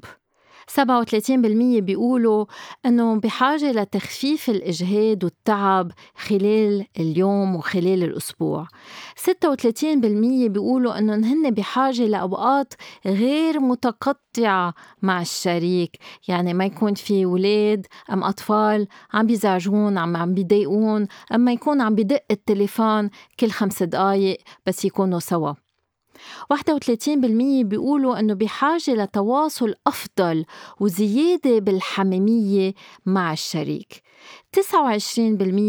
[0.71, 2.45] 37% بيقولوا
[2.87, 8.67] إنه بحاجة لتخفيف الإجهاد والتعب خلال اليوم وخلال الأسبوع.
[9.17, 9.27] 36%
[10.49, 12.75] بيقولوا إنه هن بحاجة لأوقات
[13.07, 15.99] غير متقطعة مع الشريك.
[16.29, 21.95] يعني ما يكون في ولاد أم أطفال عم بيزعجون عم عم بيضايقون أما يكون عم
[21.95, 25.64] بدق التليفون كل خمس دقائق بس يكونوا سوا.
[26.53, 30.45] 31% بيقولوا إنه بحاجة لتواصل أفضل
[30.81, 32.75] وزيادة بالحميمية
[33.07, 34.03] مع الشريك.
[34.57, 34.59] 29%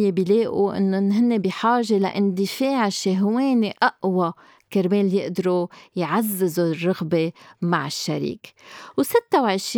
[0.10, 4.34] بيلاقوا إنه هن بحاجة لاندفاع شهواني أقوى
[4.74, 7.32] كرمال يقدروا يعززوا الرغبة
[7.62, 8.54] مع الشريك.
[9.02, 9.78] و26%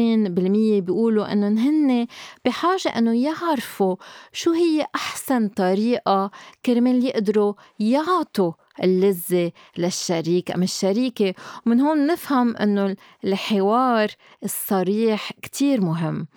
[0.80, 2.08] بيقولوا أنه هن
[2.46, 3.96] بحاجة أنه يعرفوا
[4.34, 6.32] شو هي أحسن طريقة
[6.66, 8.52] كرمال يقدروا يعطوا
[8.84, 10.52] اللذة للشريك.
[10.52, 11.34] أم الشريكة
[11.66, 14.12] ومن هون نفهم أنه الحوار
[14.44, 16.28] الصريح كتير مهم.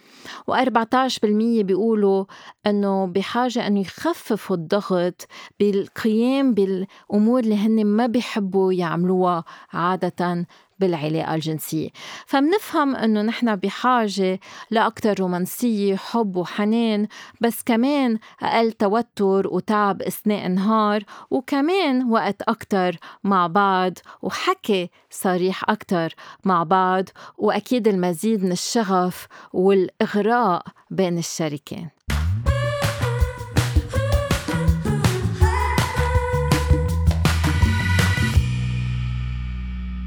[0.50, 1.24] و14%
[1.62, 2.24] بيقولوا
[2.66, 5.26] أنه بحاجة أنه يخففوا الضغط
[5.60, 10.46] بالقيام بالأمور اللي هن ما بيحبوا يعملوها عادة
[10.80, 11.88] بالعلاقة الجنسية.
[12.26, 14.40] فمنفهم أنه نحن بحاجة
[14.70, 17.06] لأكثر رومانسية حب وحنان
[17.40, 26.14] بس كمان أقل توتر وتعب أثناء النهار وكمان وقت أكثر مع بعض وحكي صريح أكثر
[26.44, 27.04] مع بعض
[27.38, 31.88] وأكيد المزيد من الشغف والإغراء بين الشريكين.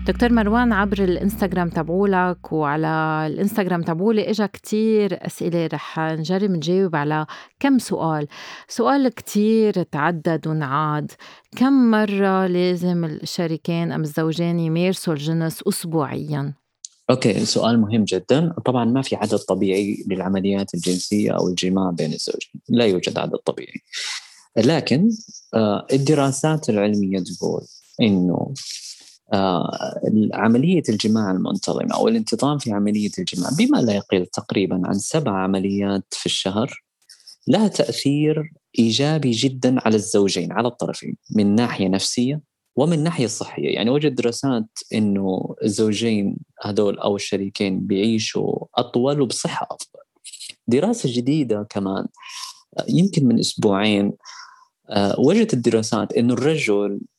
[0.07, 7.25] دكتور مروان عبر الإنستغرام تبعولك وعلى الإنستغرام تبعولي إجا كتير أسئلة رح نجرب نجاوب على
[7.59, 8.27] كم سؤال.
[8.67, 11.11] سؤال كتير تعدد ونعاد.
[11.57, 16.53] كم مرة لازم الشريكين أم الزوجين يمارسوا الجنس اسبوعيا؟
[17.09, 18.53] أوكي سؤال مهم جدا.
[18.65, 22.61] طبعا ما في عدد طبيعي للعمليات الجنسية أو الجماع بين الزوجين.
[22.69, 23.81] لا يوجد عدد طبيعي.
[24.57, 25.09] لكن
[25.53, 27.61] آه، الدراسات العلمية تقول
[28.01, 28.53] إنه
[30.33, 36.05] عملية الجماع المنتظمة أو الانتظام في عملية الجماع بما لا يقل تقريبا عن سبع عمليات
[36.11, 36.83] في الشهر
[37.47, 42.41] لها تأثير إيجابي جدا على الزوجين على الطرفين من ناحية نفسية
[42.75, 43.75] ومن ناحية صحية.
[43.75, 50.03] يعني وجد دراسات أنه الزوجين هذول أو الشريكين بيعيشوا أطول وبصحة أفضل.
[50.67, 52.05] دراسة جديدة كمان
[52.79, 54.13] آه، يمكن من أسبوعين
[54.89, 57.12] آه، وجدت الدراسات أنه الرجل آه،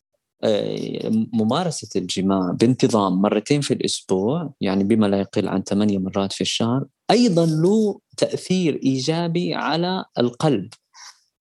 [1.33, 6.85] ممارسة الجماع بانتظام مرتين في الأسبوع يعني بما لا يقل عن ثمانية مرات في الشهر
[7.11, 10.69] أيضا له تأثير إيجابي على القلب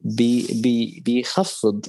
[0.02, 1.86] بي بيخفض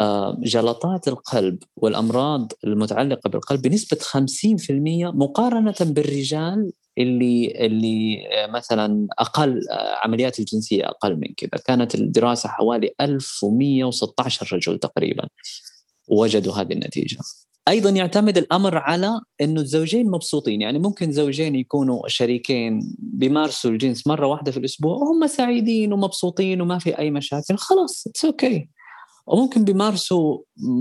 [0.00, 9.60] آه، جلطات القلب والأمراض المتعلقة بالقلب بنسبة 50% مقارنة بالرجال اللي اللي آه، مثلا أقل
[10.04, 11.62] عمليات الجنسية أقل من كذا.
[11.64, 15.28] كانت الدراسة حوالي 1116 رجل تقريبا.
[16.08, 17.18] وجدوا هذه النتيجة.
[17.68, 20.60] أيضا يعتمد الأمر على إنه الزوجين مبسوطين.
[20.62, 26.78] يعني ممكن زوجين يكونوا شريكين بيمارسوا الجنس مرة واحدة في الأسبوع وهم سعيدين ومبسوطين وما
[26.78, 28.76] في أي مشاكل خلاص it's okay okay.
[29.26, 30.38] وممكن بيمارسوا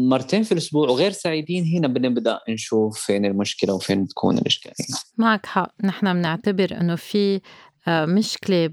[0.10, 1.66] مرتين في الأسبوع وغير سعيدين.
[1.78, 4.96] هنا بنبدأ نشوف فين المشكلة وفين تكون الإشكالية.
[5.18, 5.72] معك حق.
[5.84, 7.42] نحن بنعتبر إنه في
[7.88, 8.67] آه، مشكلة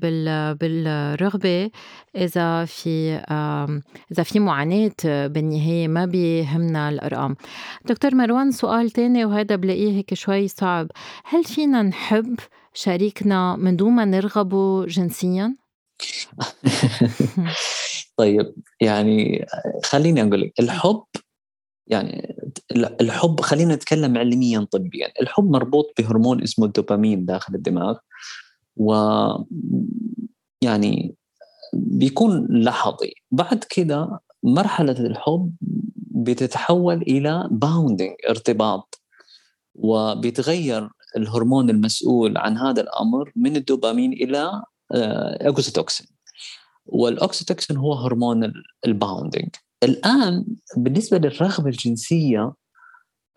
[0.55, 1.71] بالرغبة
[2.17, 3.13] إذا في
[4.13, 7.37] إذا في معاناة بالنهاية ما بيهمنا الأرقام.
[7.85, 10.91] دكتور مروان سؤال تاني وهذا بلاقيه هيك شوي صعب،
[11.25, 12.39] هل فينا نحب
[12.75, 15.57] شريكنا من دون ما نرغبه جنسيا؟
[18.17, 19.47] طيب يعني
[19.85, 21.05] خليني أقول لك الحب
[21.87, 22.37] يعني
[22.77, 27.97] الحب خلينا نتكلم علميا طبيا الحب مربوط بهرمون اسمه الدوبامين داخل الدماغ
[28.77, 28.95] و
[30.63, 31.15] يعني
[31.73, 33.13] بيكون لحظي.
[33.31, 35.53] بعد كده مرحلة الحب
[36.11, 39.01] بتتحول إلى باوندينج ارتباط
[39.75, 44.63] وبيتغير الهرمون المسؤول عن هذا الأمر من الدوبامين إلى
[45.47, 46.33] أوكسيتوكسين آه،
[46.87, 48.53] والأوكسيتوكسين هو هرمون
[48.87, 49.49] ال bonding
[49.83, 50.45] الآن
[50.77, 52.53] بالنسبة للرغبة الجنسية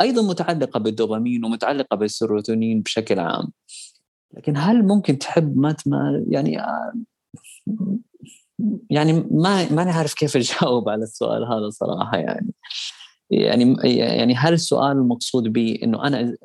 [0.01, 3.51] أيضا متعلقة بالدوبامين ومتعلقة بالسيروتونين بشكل عام.
[4.33, 5.75] لكن هل ممكن تحب ما
[6.29, 6.93] يعني آه،
[8.89, 12.53] يعني ما ما عارف كيف أجاوب على السؤال هذا صراحة يعني
[13.29, 16.35] يعني يعني هل السؤال المقصود به إنه أنا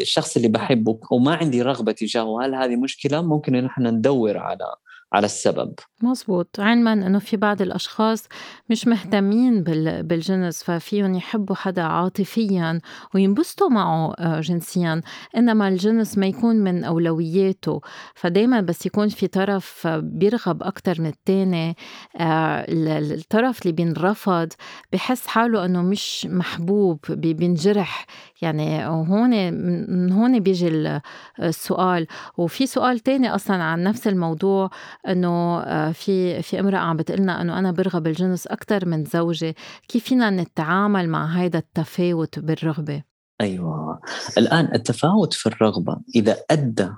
[0.00, 4.74] الشخص اللي بحبه وما عندي رغبة تجاهه هل هذه مشكلة؟ ممكن إن إحنا ندور على
[5.12, 5.74] على السبب.
[6.02, 8.28] مزبوط علما إنه في بعض الأشخاص
[8.70, 9.62] مش مهتمين
[10.02, 12.80] بالجنس ففيهم يحبوا حدا عاطفيا
[13.14, 15.00] وينبسطوا معه آه، جنسيا
[15.36, 17.80] إنما الجنس ما يكون من أولوياته.
[18.14, 21.76] فدايما بس يكون في طرف بيرغب أكثر من الثاني
[22.16, 24.52] آه، الطرف اللي بينرفض
[24.92, 28.06] بحس حاله إنه مش محبوب بينجرح
[28.42, 31.00] يعني وهون من هون بيجي
[31.42, 32.06] السؤال.
[32.38, 34.70] وفي سؤال تاني أصلا عن نفس الموضوع
[35.08, 39.54] إنه آه، في في امرأة عم بتقلنا إنه أنا برغب الجنس أكثر من زوجي.
[39.88, 43.02] كيف فينا نتعامل مع هذا التفاوت بالرغبة؟
[43.40, 44.00] أيوه.
[44.38, 46.88] الآن التفاوت في الرغبة إذا أدى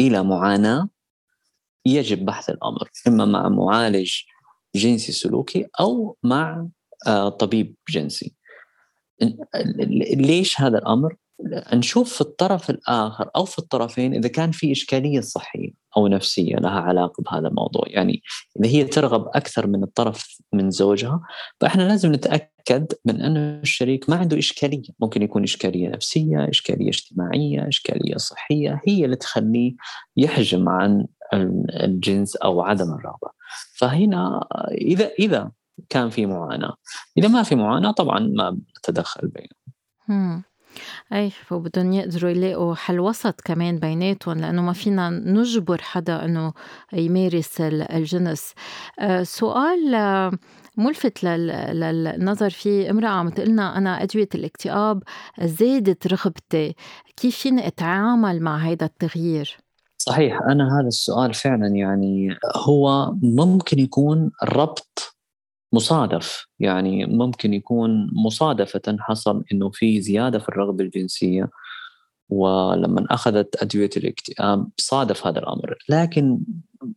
[0.00, 0.88] إلى معاناة
[1.86, 2.90] يجب بحث الأمر.
[3.08, 4.12] إما مع معالج
[4.74, 6.66] جنسي سلوكي أو مع
[7.06, 8.34] آه، طبيب جنسي.
[10.16, 11.16] ليش هذا الأمر؟
[11.72, 16.80] نشوف في الطرف الآخر أو في الطرفين إذا كان في إشكالية صحية أو نفسية لها
[16.80, 18.22] علاقة بهذا الموضوع، يعني
[18.60, 21.20] إذا هي ترغب أكثر من الطرف من زوجها
[21.60, 27.68] فإحنا لازم نتأكد من أن الشريك ما عنده إشكالية، ممكن يكون إشكالية نفسية، إشكالية اجتماعية،
[27.68, 29.74] إشكالية صحية هي اللي تخليه
[30.16, 31.06] يحجم عن
[31.84, 33.30] الجنس أو عدم الرغبة.
[33.76, 35.50] فهنا إذا إذا
[35.88, 36.74] كان في معاناة،
[37.18, 40.42] إذا ما في معاناة طبعا ما نتدخل بينهم.
[41.12, 46.52] أي وبدّن يقدروا يلاقوا حل وسط كمان بيناتهم لإنه ما فينا نجبر حدا إنه
[46.92, 48.54] يمارس الجنس.
[48.98, 50.32] آه، سؤال آه،
[50.76, 55.02] مُلفت للنظر في امرأة عم تقلنا أنا أدوية الاكتئاب
[55.40, 56.74] زادت رغبتي،
[57.16, 59.56] كيف فيني أتعامل مع هيدا التغيير؟
[59.98, 65.16] صحيح، أنا هذا السؤال فعلًا يعني هو ممكن يكون ربط
[65.72, 66.46] مصادف.
[66.58, 71.50] يعني ممكن يكون مصادفة حصل إنه في زيادة في الرغبة الجنسية
[72.28, 75.78] ولما أخذت أدوية الاكتئاب صادف هذا الأمر.
[75.88, 76.40] لكن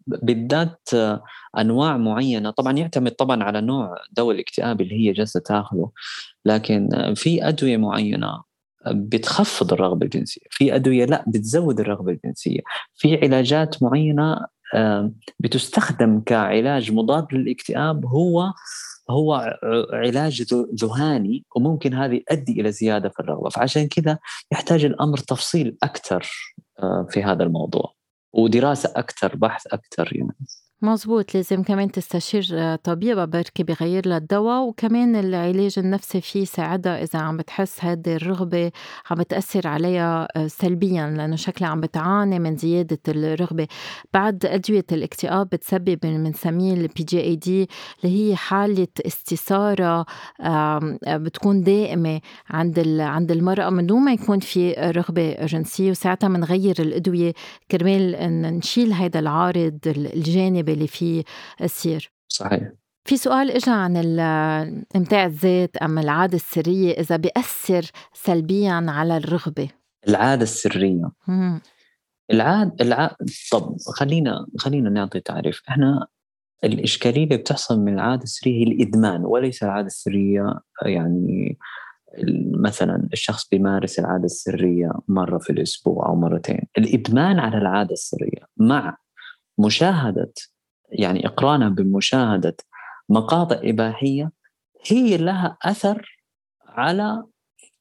[0.08, 0.90] بالذات
[1.58, 5.92] أنواع معينة طبعا يعتمد طبعا على نوع دواء الاكتئاب اللي هي جالسة تاخذه.
[6.46, 8.44] لكن في أدوية معينة
[8.88, 12.60] بتخفض الرغبة الجنسية، في أدوية لا بتزود الرغبة الجنسية،
[12.94, 14.46] في علاجات معينة
[15.40, 18.54] بتستخدم كعلاج مضاد للاكتئاب هو
[19.10, 19.58] هو
[19.94, 20.44] علاج
[20.82, 23.50] ذهاني وممكن هذا يؤدي إلى زيادة في الرغبة.
[23.50, 24.18] فعشان كذا
[24.52, 26.30] يحتاج الأمر تفصيل أكثر
[26.80, 27.94] آه، في هذا الموضوع
[28.34, 30.36] ودراسة أكثر بحث أكثر يعني.
[30.84, 37.04] مزبوط لازم كمان تستشير آه، طبيبة بركي بغير لها الدواء وكمان العلاج النفسي فيه يساعدها
[37.04, 38.72] إذا عم بتحس هذه الرغبة
[39.12, 43.67] عم بتأثر عليها آه، سلبيا لأنه شكلها عم بتعاني من زيادة الرغبة.
[44.13, 47.70] بعد أدوية الاكتئاب بتسبب بنسميه ال PGAD
[48.04, 50.06] اللي هي حالة استثارة
[51.08, 57.34] بتكون دائمة عند عند المرأة من دون ما يكون في رغبة جنسية وساعتها بنغير الأدوية
[57.72, 58.15] كرمال
[58.58, 60.73] نشيل هذا العارض الجانبي.
[60.74, 61.24] اللي فيه
[61.62, 62.12] السير.
[62.28, 62.72] صحيح.
[63.06, 63.98] في سؤال اجى عن
[64.96, 69.70] إمتاع الذات أم العادة السرية إذا بيأثر سلبيا على الرغبة؟
[70.08, 71.12] العادة السرية.
[72.32, 73.10] العاد العاد
[73.52, 75.62] طب خلينا خلينا نعطي تعريف.
[75.70, 76.08] إحنا
[76.64, 81.58] الإشكالية اللي بتحصل من العادة السرية هي الإدمان وليس العادة السرية يعني
[82.58, 86.62] مثلا الشخص بيمارس العادة السرية مرة في الأسبوع أو مرتين.
[86.78, 88.98] الإدمان على العادة السرية مع
[89.60, 90.34] مشاهدة
[91.00, 92.56] يعني اقرانها بمشاهدة
[93.10, 94.32] مقاطع إباحية
[94.88, 96.18] هي لها أثر
[96.68, 97.24] على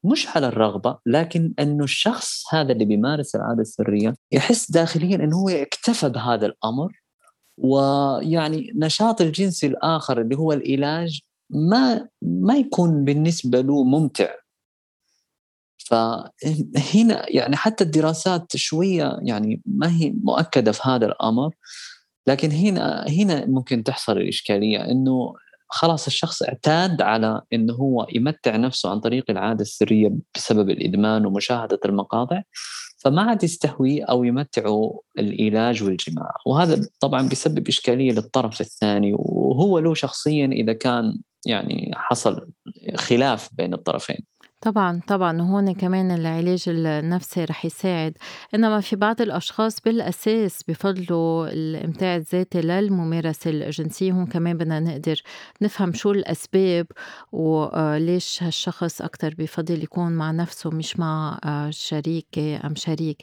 [0.04, 5.48] مش على الرغبة لكن إنه الشخص هذا اللي بيمارس العادة السرية يحس داخليا إنه هو
[5.48, 7.02] اكتفى بهذا الأمر
[7.58, 11.20] ويعني نشاط الجنس الآخر اللي هو العلاج
[11.50, 14.28] ما ما يكون بالنسبة له ممتع.
[15.86, 21.54] فهنا يعني حتى الدراسات شوية يعني ما هي مؤكدة في هذا الأمر.
[22.26, 25.34] لكن هنا هنا ممكن تحصل الإشكالية إنه
[25.68, 31.80] خلاص الشخص اعتاد على انه هو يمتع نفسه عن طريق العادة السرية بسبب الإدمان ومشاهدة
[31.84, 32.42] المقاطع
[33.04, 36.34] فما عاد يستهوي أو يمتعه العلاج والجماع.
[36.46, 42.48] وهذا طبعا بيسبب إشكالية للطرف الثاني وهو له شخصيا إذا كان يعني حصل
[42.96, 44.24] خلاف بين الطرفين.
[44.62, 48.18] طبعا طبعا هون كمان العلاج النفسي رح يساعد.
[48.54, 55.22] إنما في بعض الأشخاص بالأساس بفضلوا الإمتاع الذاتي للممارسة الجنسيه هون كمان بدنا نقدر
[55.62, 56.86] نفهم شو الأسباب
[57.32, 61.38] وليش هالشخص أكثر بفضل يكون مع نفسه مش مع
[61.70, 63.22] شريكه أم شريك.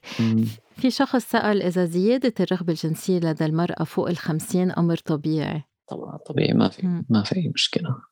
[0.76, 5.64] في شخص سأل إذا زيادة الرغبة الجنسية لدى المرأة فوق الخمسين أمر طبيعي.
[5.90, 8.09] طبعا طبيعي ما في ما في أي مشكلة.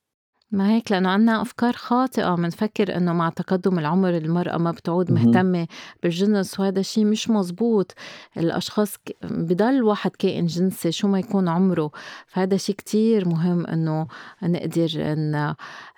[0.51, 5.67] ما هيك لأنه عنا أفكار خاطئة بنفكر إنه مع تقدم العمر المرأة ما بتعود مهتمة
[6.03, 7.93] بالجنس وهذا الشيء مش مزبوط
[8.37, 11.91] الأشخاص بضل واحد كائن جنسي شو ما يكون عمره.
[12.27, 14.07] فهذا شيء كتير مهم إنه
[14.43, 15.35] نقدر إن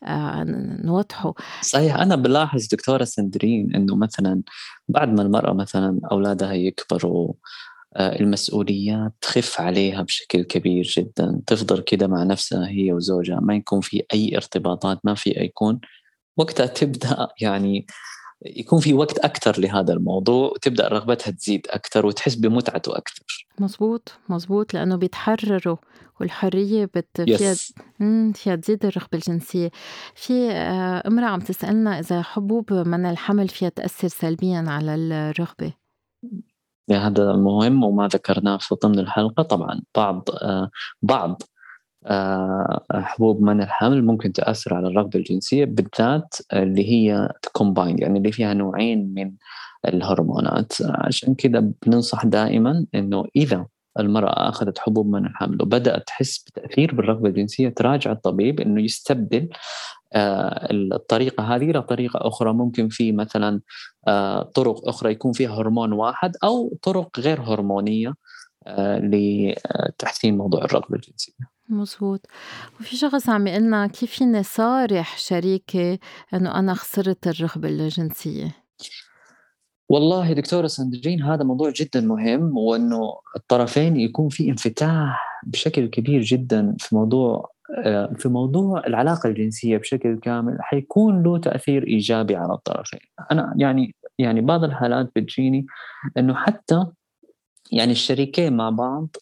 [0.04, 0.44] آه،
[0.84, 1.34] نوضحه.
[1.62, 4.42] صحيح أنا بلاحظ دكتورة سندرين إنه مثلا
[4.90, 7.34] بعد ما المرأة مثلا أولادها يكبروا
[7.98, 11.42] المسؤوليات تخف عليها بشكل كبير جدا.
[11.48, 13.40] تفضل كده مع نفسها هي وزوجها.
[13.40, 15.80] ما يكون في أي ارتباطات ما في يكون
[16.38, 17.86] وقتها تبدأ يعني
[18.46, 24.74] يكون في وقت أكثر لهذا الموضوع وتبدأ رغبتها تزيد أكثر وتحس بمتعته أكثر مزبوط مزبوط
[24.74, 25.78] لأنه بيتحرروا
[26.20, 27.56] والحرية بت فيها
[28.34, 29.72] فيها تزيد الرغبة الجنسية.
[30.16, 35.79] في آه، امرأة عم تسألنا إذا حبوب من الحمل فيها تأثر سلبيا على الرغبة؟
[36.96, 39.44] هذا مهم وما ذكرناه في ضمن الحلقة.
[39.44, 40.70] طبعا بعض آه
[41.02, 41.42] بعض
[42.06, 48.32] آه حبوب منع الحمل ممكن تأثر على الرغبة الجنسية بالذات اللي هي كومباين يعني اللي
[48.32, 49.32] فيها نوعين من
[49.88, 50.74] الهرمونات.
[50.82, 53.66] عشان كذا بننصح دائما إنه إذا
[54.02, 59.50] المرأة أخذت حبوب منع الحمل وبدأت تحس بتأثير بالرغبة الجنسية تراجع الطبيب إنه يستبدل
[60.14, 62.54] آه، الطريقة هذه إلى طريقة أخرى.
[62.54, 63.62] ممكن في مثلا
[64.08, 68.14] آه، طرق أخرى يكون فيها هرمون واحد أو طرق غير هرمونية
[68.68, 71.34] آه، لتحسين موضوع الرغبة الجنسية.
[71.70, 72.26] مزبوط
[72.80, 76.00] وفي شخص عم يقلنا كيف فيني صارح شريكي
[76.34, 78.69] إنه أنا خسرت الرغبة الجنسية؟
[79.90, 86.76] والله دكتورة ساندرين هذا موضوع جدا مهم وإنه الطرفين يكون في انفتاح بشكل كبير جدا
[86.80, 87.52] في موضوع
[87.86, 93.00] آه، في موضوع العلاقة الجنسية بشكل كامل حيكون له تأثير إيجابي على الطرفين.
[93.32, 95.66] أنا يعني يعني بعض الحالات بتجيني
[96.18, 96.86] أنه حتى
[97.72, 99.16] يعني الشريكين مع بعض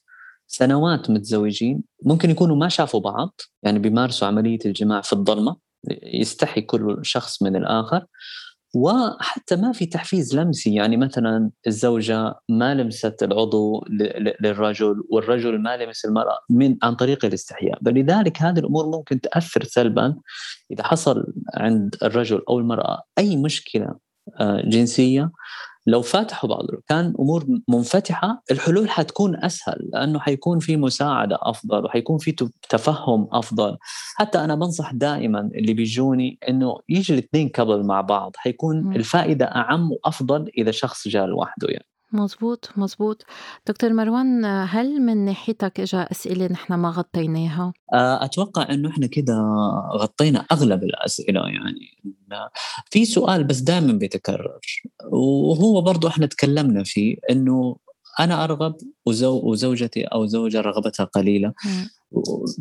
[0.48, 5.58] سنوات متزوجين ممكن يكونوا ما شافوا بعض يعني بيمارسوا عملية الجماع في الظلمة
[6.04, 8.06] يستحي كل شخص من الآخر.
[8.78, 10.74] وحتى ما في تحفيز لمسي.
[10.74, 13.86] يعني مثلا الزوجة ما لمست العضو
[14.42, 17.80] للرجل والرجل ما لمس المرأة من عن طريق الاستحياء.
[17.86, 20.16] فلذلك هذه الأمور ممكن تأثر سلبا
[20.72, 23.96] إذا حصل عند الرجل أو المرأة أي مشكلة
[24.40, 25.32] آه، جنسية
[25.88, 32.18] لو فاتحوا بعض كان أمور منفتحة الحلول حتكون أسهل لأنه حيكون في مساعدة أفضل وحيكون
[32.18, 32.36] في
[32.70, 33.78] تفهم أفضل.
[34.16, 39.92] حتى أنا بنصح دائما اللي بيجوني إنه يجي الاثنين قبل مع بعض حيكون الفائدة أعم
[39.92, 41.97] وأفضل إذا شخص جاء لوحده يعني.
[42.12, 43.26] مزبوط مزبوط
[43.68, 49.34] دكتور مروان هل من ناحيتك اجى أسئلة نحن ما غطيناها؟ آه، أتوقع إنه إحنا كده
[49.98, 52.14] غطينا أغلب الأسئلة يعني.
[52.92, 54.60] في سؤال بس دائما بيتكرر
[55.12, 57.78] وهو برضو إحنا تكلمنا فيه إنه
[58.20, 61.54] أنا أرغب وزو وزوجتي أو زوجة رغبتها قليلة.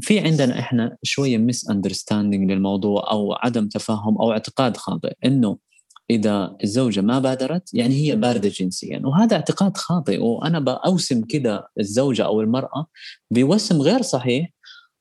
[0.00, 5.58] في عندنا إحنا شوية مس اندرستاندينج للموضوع أو عدم تفهم أو اعتقاد خاطئ إنه
[6.10, 9.02] إذا الزوجة ما بادرت يعني هي باردة جنسيا.
[9.04, 10.18] وهذا اعتقاد خاطئ.
[10.22, 12.86] وأنا بأوسم كده الزوجة أو المرأة
[13.30, 14.50] بوسم غير صحيح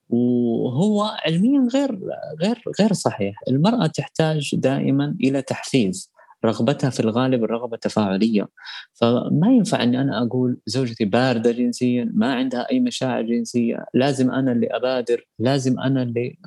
[0.09, 1.99] وهو علميا غير
[2.41, 3.35] غير غير صحيح.
[3.47, 6.11] المرأة تحتاج دائما إلى تحفيز
[6.45, 8.47] رغبتها في الغالب الرغبة تفاعلية.
[8.93, 14.51] فما ينفع أني أنا أقول زوجتي باردة جنسيا ما عندها أي مشاعر جنسية لازم أنا
[14.51, 16.37] اللي أبادر لازم أنا اللي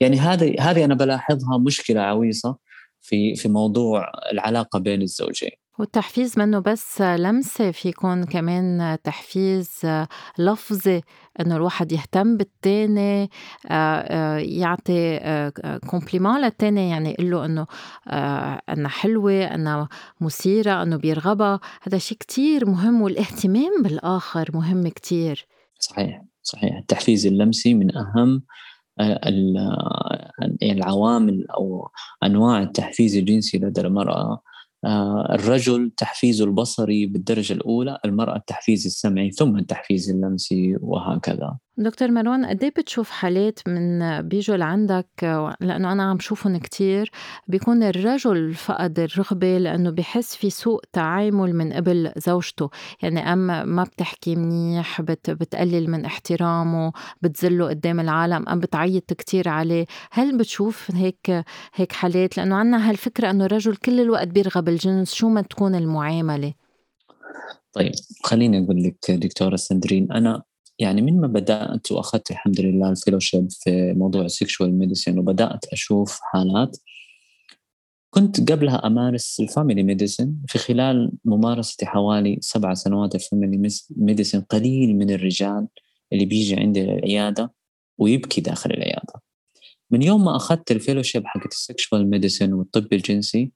[0.00, 2.56] يعني هذه هذه أنا بلاحظها مشكلة عويصة.
[3.02, 5.50] في في موضوع العلاقة بين الزوجين.
[5.78, 9.80] والتحفيز منه بس لمسة في يكون كمان تحفيز
[10.38, 11.00] لفظي
[11.40, 13.28] إنه الواحد يهتم بالتاني آه،
[13.70, 15.18] آه، يعطي
[15.86, 17.66] كومبليمون آه، للتاني يعني يقول له إنه
[18.72, 19.88] انها حلوة انها
[20.20, 21.60] مثيرة إنه بيرغبها.
[21.82, 25.46] هذا شيء كتير مهم والاهتمام بالآخر مهم كتير.
[25.78, 26.76] صحيح صحيح.
[26.76, 28.42] التحفيز اللمسي من أهم
[30.62, 31.90] العوامل أو
[32.24, 34.42] أنواع التحفيز الجنسي لدى المرأة.
[34.84, 41.58] آه، الرجل تحفيزه البصري بالدرجة الأولى المرأة التحفيز السمعي ثم التحفيز اللمسي وهكذا.
[41.76, 45.08] دكتور مروان قد إيه بتشوف حالات من بيجوا لعندك
[45.60, 47.10] لأنه أنا عم شوفهم كتير
[47.48, 52.70] بيكون الرجل فقد الرغبة لأنه بحس في سوء تعامل من قبل زوجته؟
[53.02, 56.92] يعني أم ما بتحكي منيح بت بتقلل من احترامه
[57.22, 61.44] بتزله قدام العالم أم بتعيط كتير عليه؟ هل بتشوف هيك
[61.74, 66.54] هيك حالات؟ لأنه عنا هالفكرة إنه الرجل كل الوقت بيرغب الجنس شو ما تكون المعاملة؟
[67.72, 67.92] طيب
[68.24, 70.42] خليني أقول لك دكتورة سندرين أنا
[70.78, 75.64] يعني من ما بدأت وأخذت الحمد لله ال fellowship في موضوع ال sexual medicine وبدأت
[75.72, 76.76] أشوف حالات
[78.14, 84.40] كنت قبلها أمارس ال family medicine في خلال ممارستي حوالي سبع سنوات ال family medicine
[84.40, 85.68] قليل من الرجال
[86.12, 87.52] اللي بيجي عندي العياده
[87.98, 89.12] ويبكي داخل العيادة.
[89.90, 93.52] من يوم ما أخذت ال fellowship حقت ال sexual medicine والطب الجنسي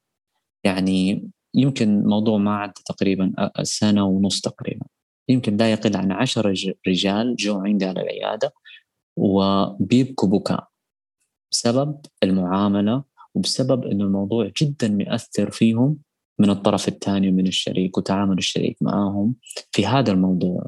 [0.65, 4.87] يعني يمكن موضوع ما عدى تقريبا سنة ونص تقريبا.
[5.29, 6.55] يمكن لا يقل عن عشر
[6.89, 8.55] رجال جو عندي على العيادة
[9.17, 10.69] وبيبكوا بكاء
[11.51, 13.05] بسبب المعاملة
[13.35, 15.99] وبسبب أن الموضوع جدا مؤثر فيهم
[16.39, 19.35] من الطرف الثاني من الشريك وتعامل الشريك معهم
[19.73, 20.67] في هذا الموضوع.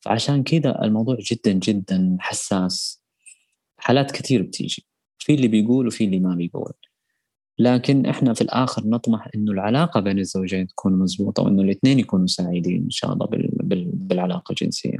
[0.00, 3.02] فعشان كذا الموضوع جدا جدا حساس.
[3.78, 4.86] حالات كثير بتيجي.
[5.18, 6.72] في اللي بيقول وفي اللي ما بيقول.
[7.60, 12.82] لكن إحنا في الآخر نطمح إنه العلاقة بين الزوجين تكون مضبوطة وإنه الاثنين يكونوا سعيدين
[12.84, 13.28] إن شاء الله
[13.92, 14.98] بالعلاقة الجنسية.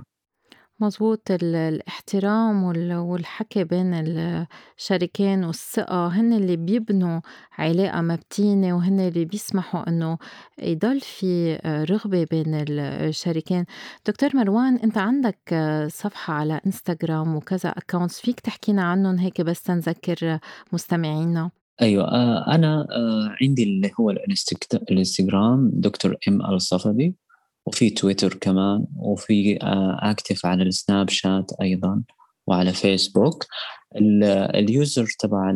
[0.81, 7.21] مظبوط الاحترام والحكي بين الشريكين والثقة هن اللي بيبنوا
[7.59, 10.19] علاقة متينة وهن اللي بيسمحوا إنه
[10.63, 11.57] يضل في
[11.91, 13.65] رغبة بين الشريكين.
[14.07, 15.55] دكتور مروان أنت عندك
[15.89, 20.39] صفحة على إنستغرام وكذا accounts فيك تحكينا عنهم هيك بس تنذكر
[20.73, 21.51] مستمعينا؟
[21.83, 27.15] أيوه آه، أنا آه، عندي اللي هو الإنستغرام دكتور إم الصفدي
[27.67, 29.59] وفي تويتر كمان و في
[30.03, 32.03] active على السناب شات أيضا
[32.47, 33.47] وعلى فيسبوك
[33.97, 35.51] ال user تبع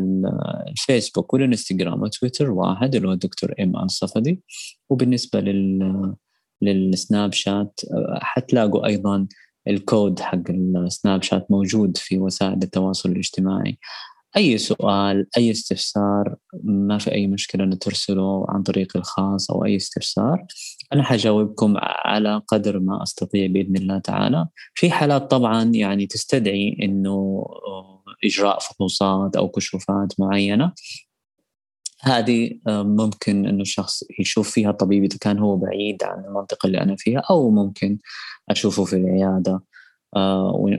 [0.68, 4.43] الفيسبوك والإنستغرام وتويتر واحد اللي هو دكتور إم الصفدي.
[4.91, 6.14] وبالنسبة لل
[6.62, 9.27] للسناب شات آه، حتلاقوا أيضا
[9.68, 13.79] الكود حق السناب شات موجود في وسائل التواصل الاجتماعي.
[14.37, 19.76] أي سؤال أي استفسار ما في أي مشكلة إنه ترسله عن طريق الخاص أو أي
[19.76, 20.47] استفسار.
[20.93, 24.47] أنا حجاوبكم على قدر ما أستطيع بإذن الله تعالى.
[24.74, 27.45] في حالات طبعا يعني تستدعي إنه
[28.24, 30.72] إجراء فحوصات أو كشوفات معينة.
[32.01, 36.97] هذه ممكن إنه الشخص يشوف فيها طبيب إذا كان هو بعيد عن المنطقة اللي أنا
[36.97, 37.99] فيها أو ممكن
[38.51, 39.53] أشوفه في العيادة.
[39.53, 39.74] آه،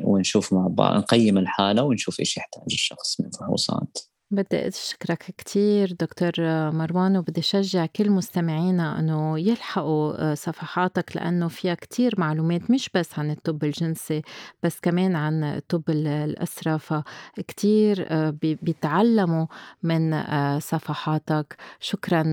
[0.04, 3.98] ونشوف مع بعض نقيم الحالة ونشوف إيش يحتاج الشخص من فحوصات.
[4.32, 6.32] بدي أشكرك كتير دكتور
[6.72, 13.20] مروان وبدي أشجع كل مستمعينا أنه يلحقوا آه، صفحاتك لأنه فيها كتير معلومات مش بس
[13.20, 14.22] عن الطب الجنسي
[14.64, 16.78] بس كمان عن طب الأسرة.
[16.78, 19.46] فكتير آه، بيتعلموا
[19.84, 21.56] من آه، صفحاتك.
[21.80, 22.24] شكرا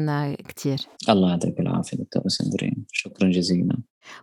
[0.48, 0.78] كتير.
[1.08, 2.86] الله يعطيك العافية دكتور سندرين.
[2.92, 3.78] شكرا جزيلا.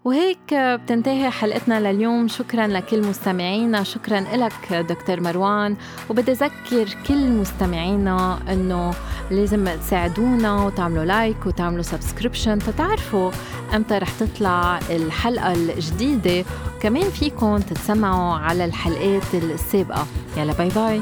[0.06, 2.28] وهيك بتنتهي حلقتنا لليوم.
[2.28, 3.84] شكرا لكل مستمعينا.
[3.84, 5.78] شكرا لك دكتور مروان.
[6.10, 8.94] وبدي أذكر كل مستمعينا أنه
[9.32, 13.32] لازم تساعدونا وتعملوا like وتعملوا subscription تتعرفوا
[13.76, 16.46] إمتى رح تطلع الحلقة الجديدة.
[16.78, 20.08] وكمان فيكم تتسمعوا على الحلقات السابقة.
[20.38, 21.02] يلا باي باي.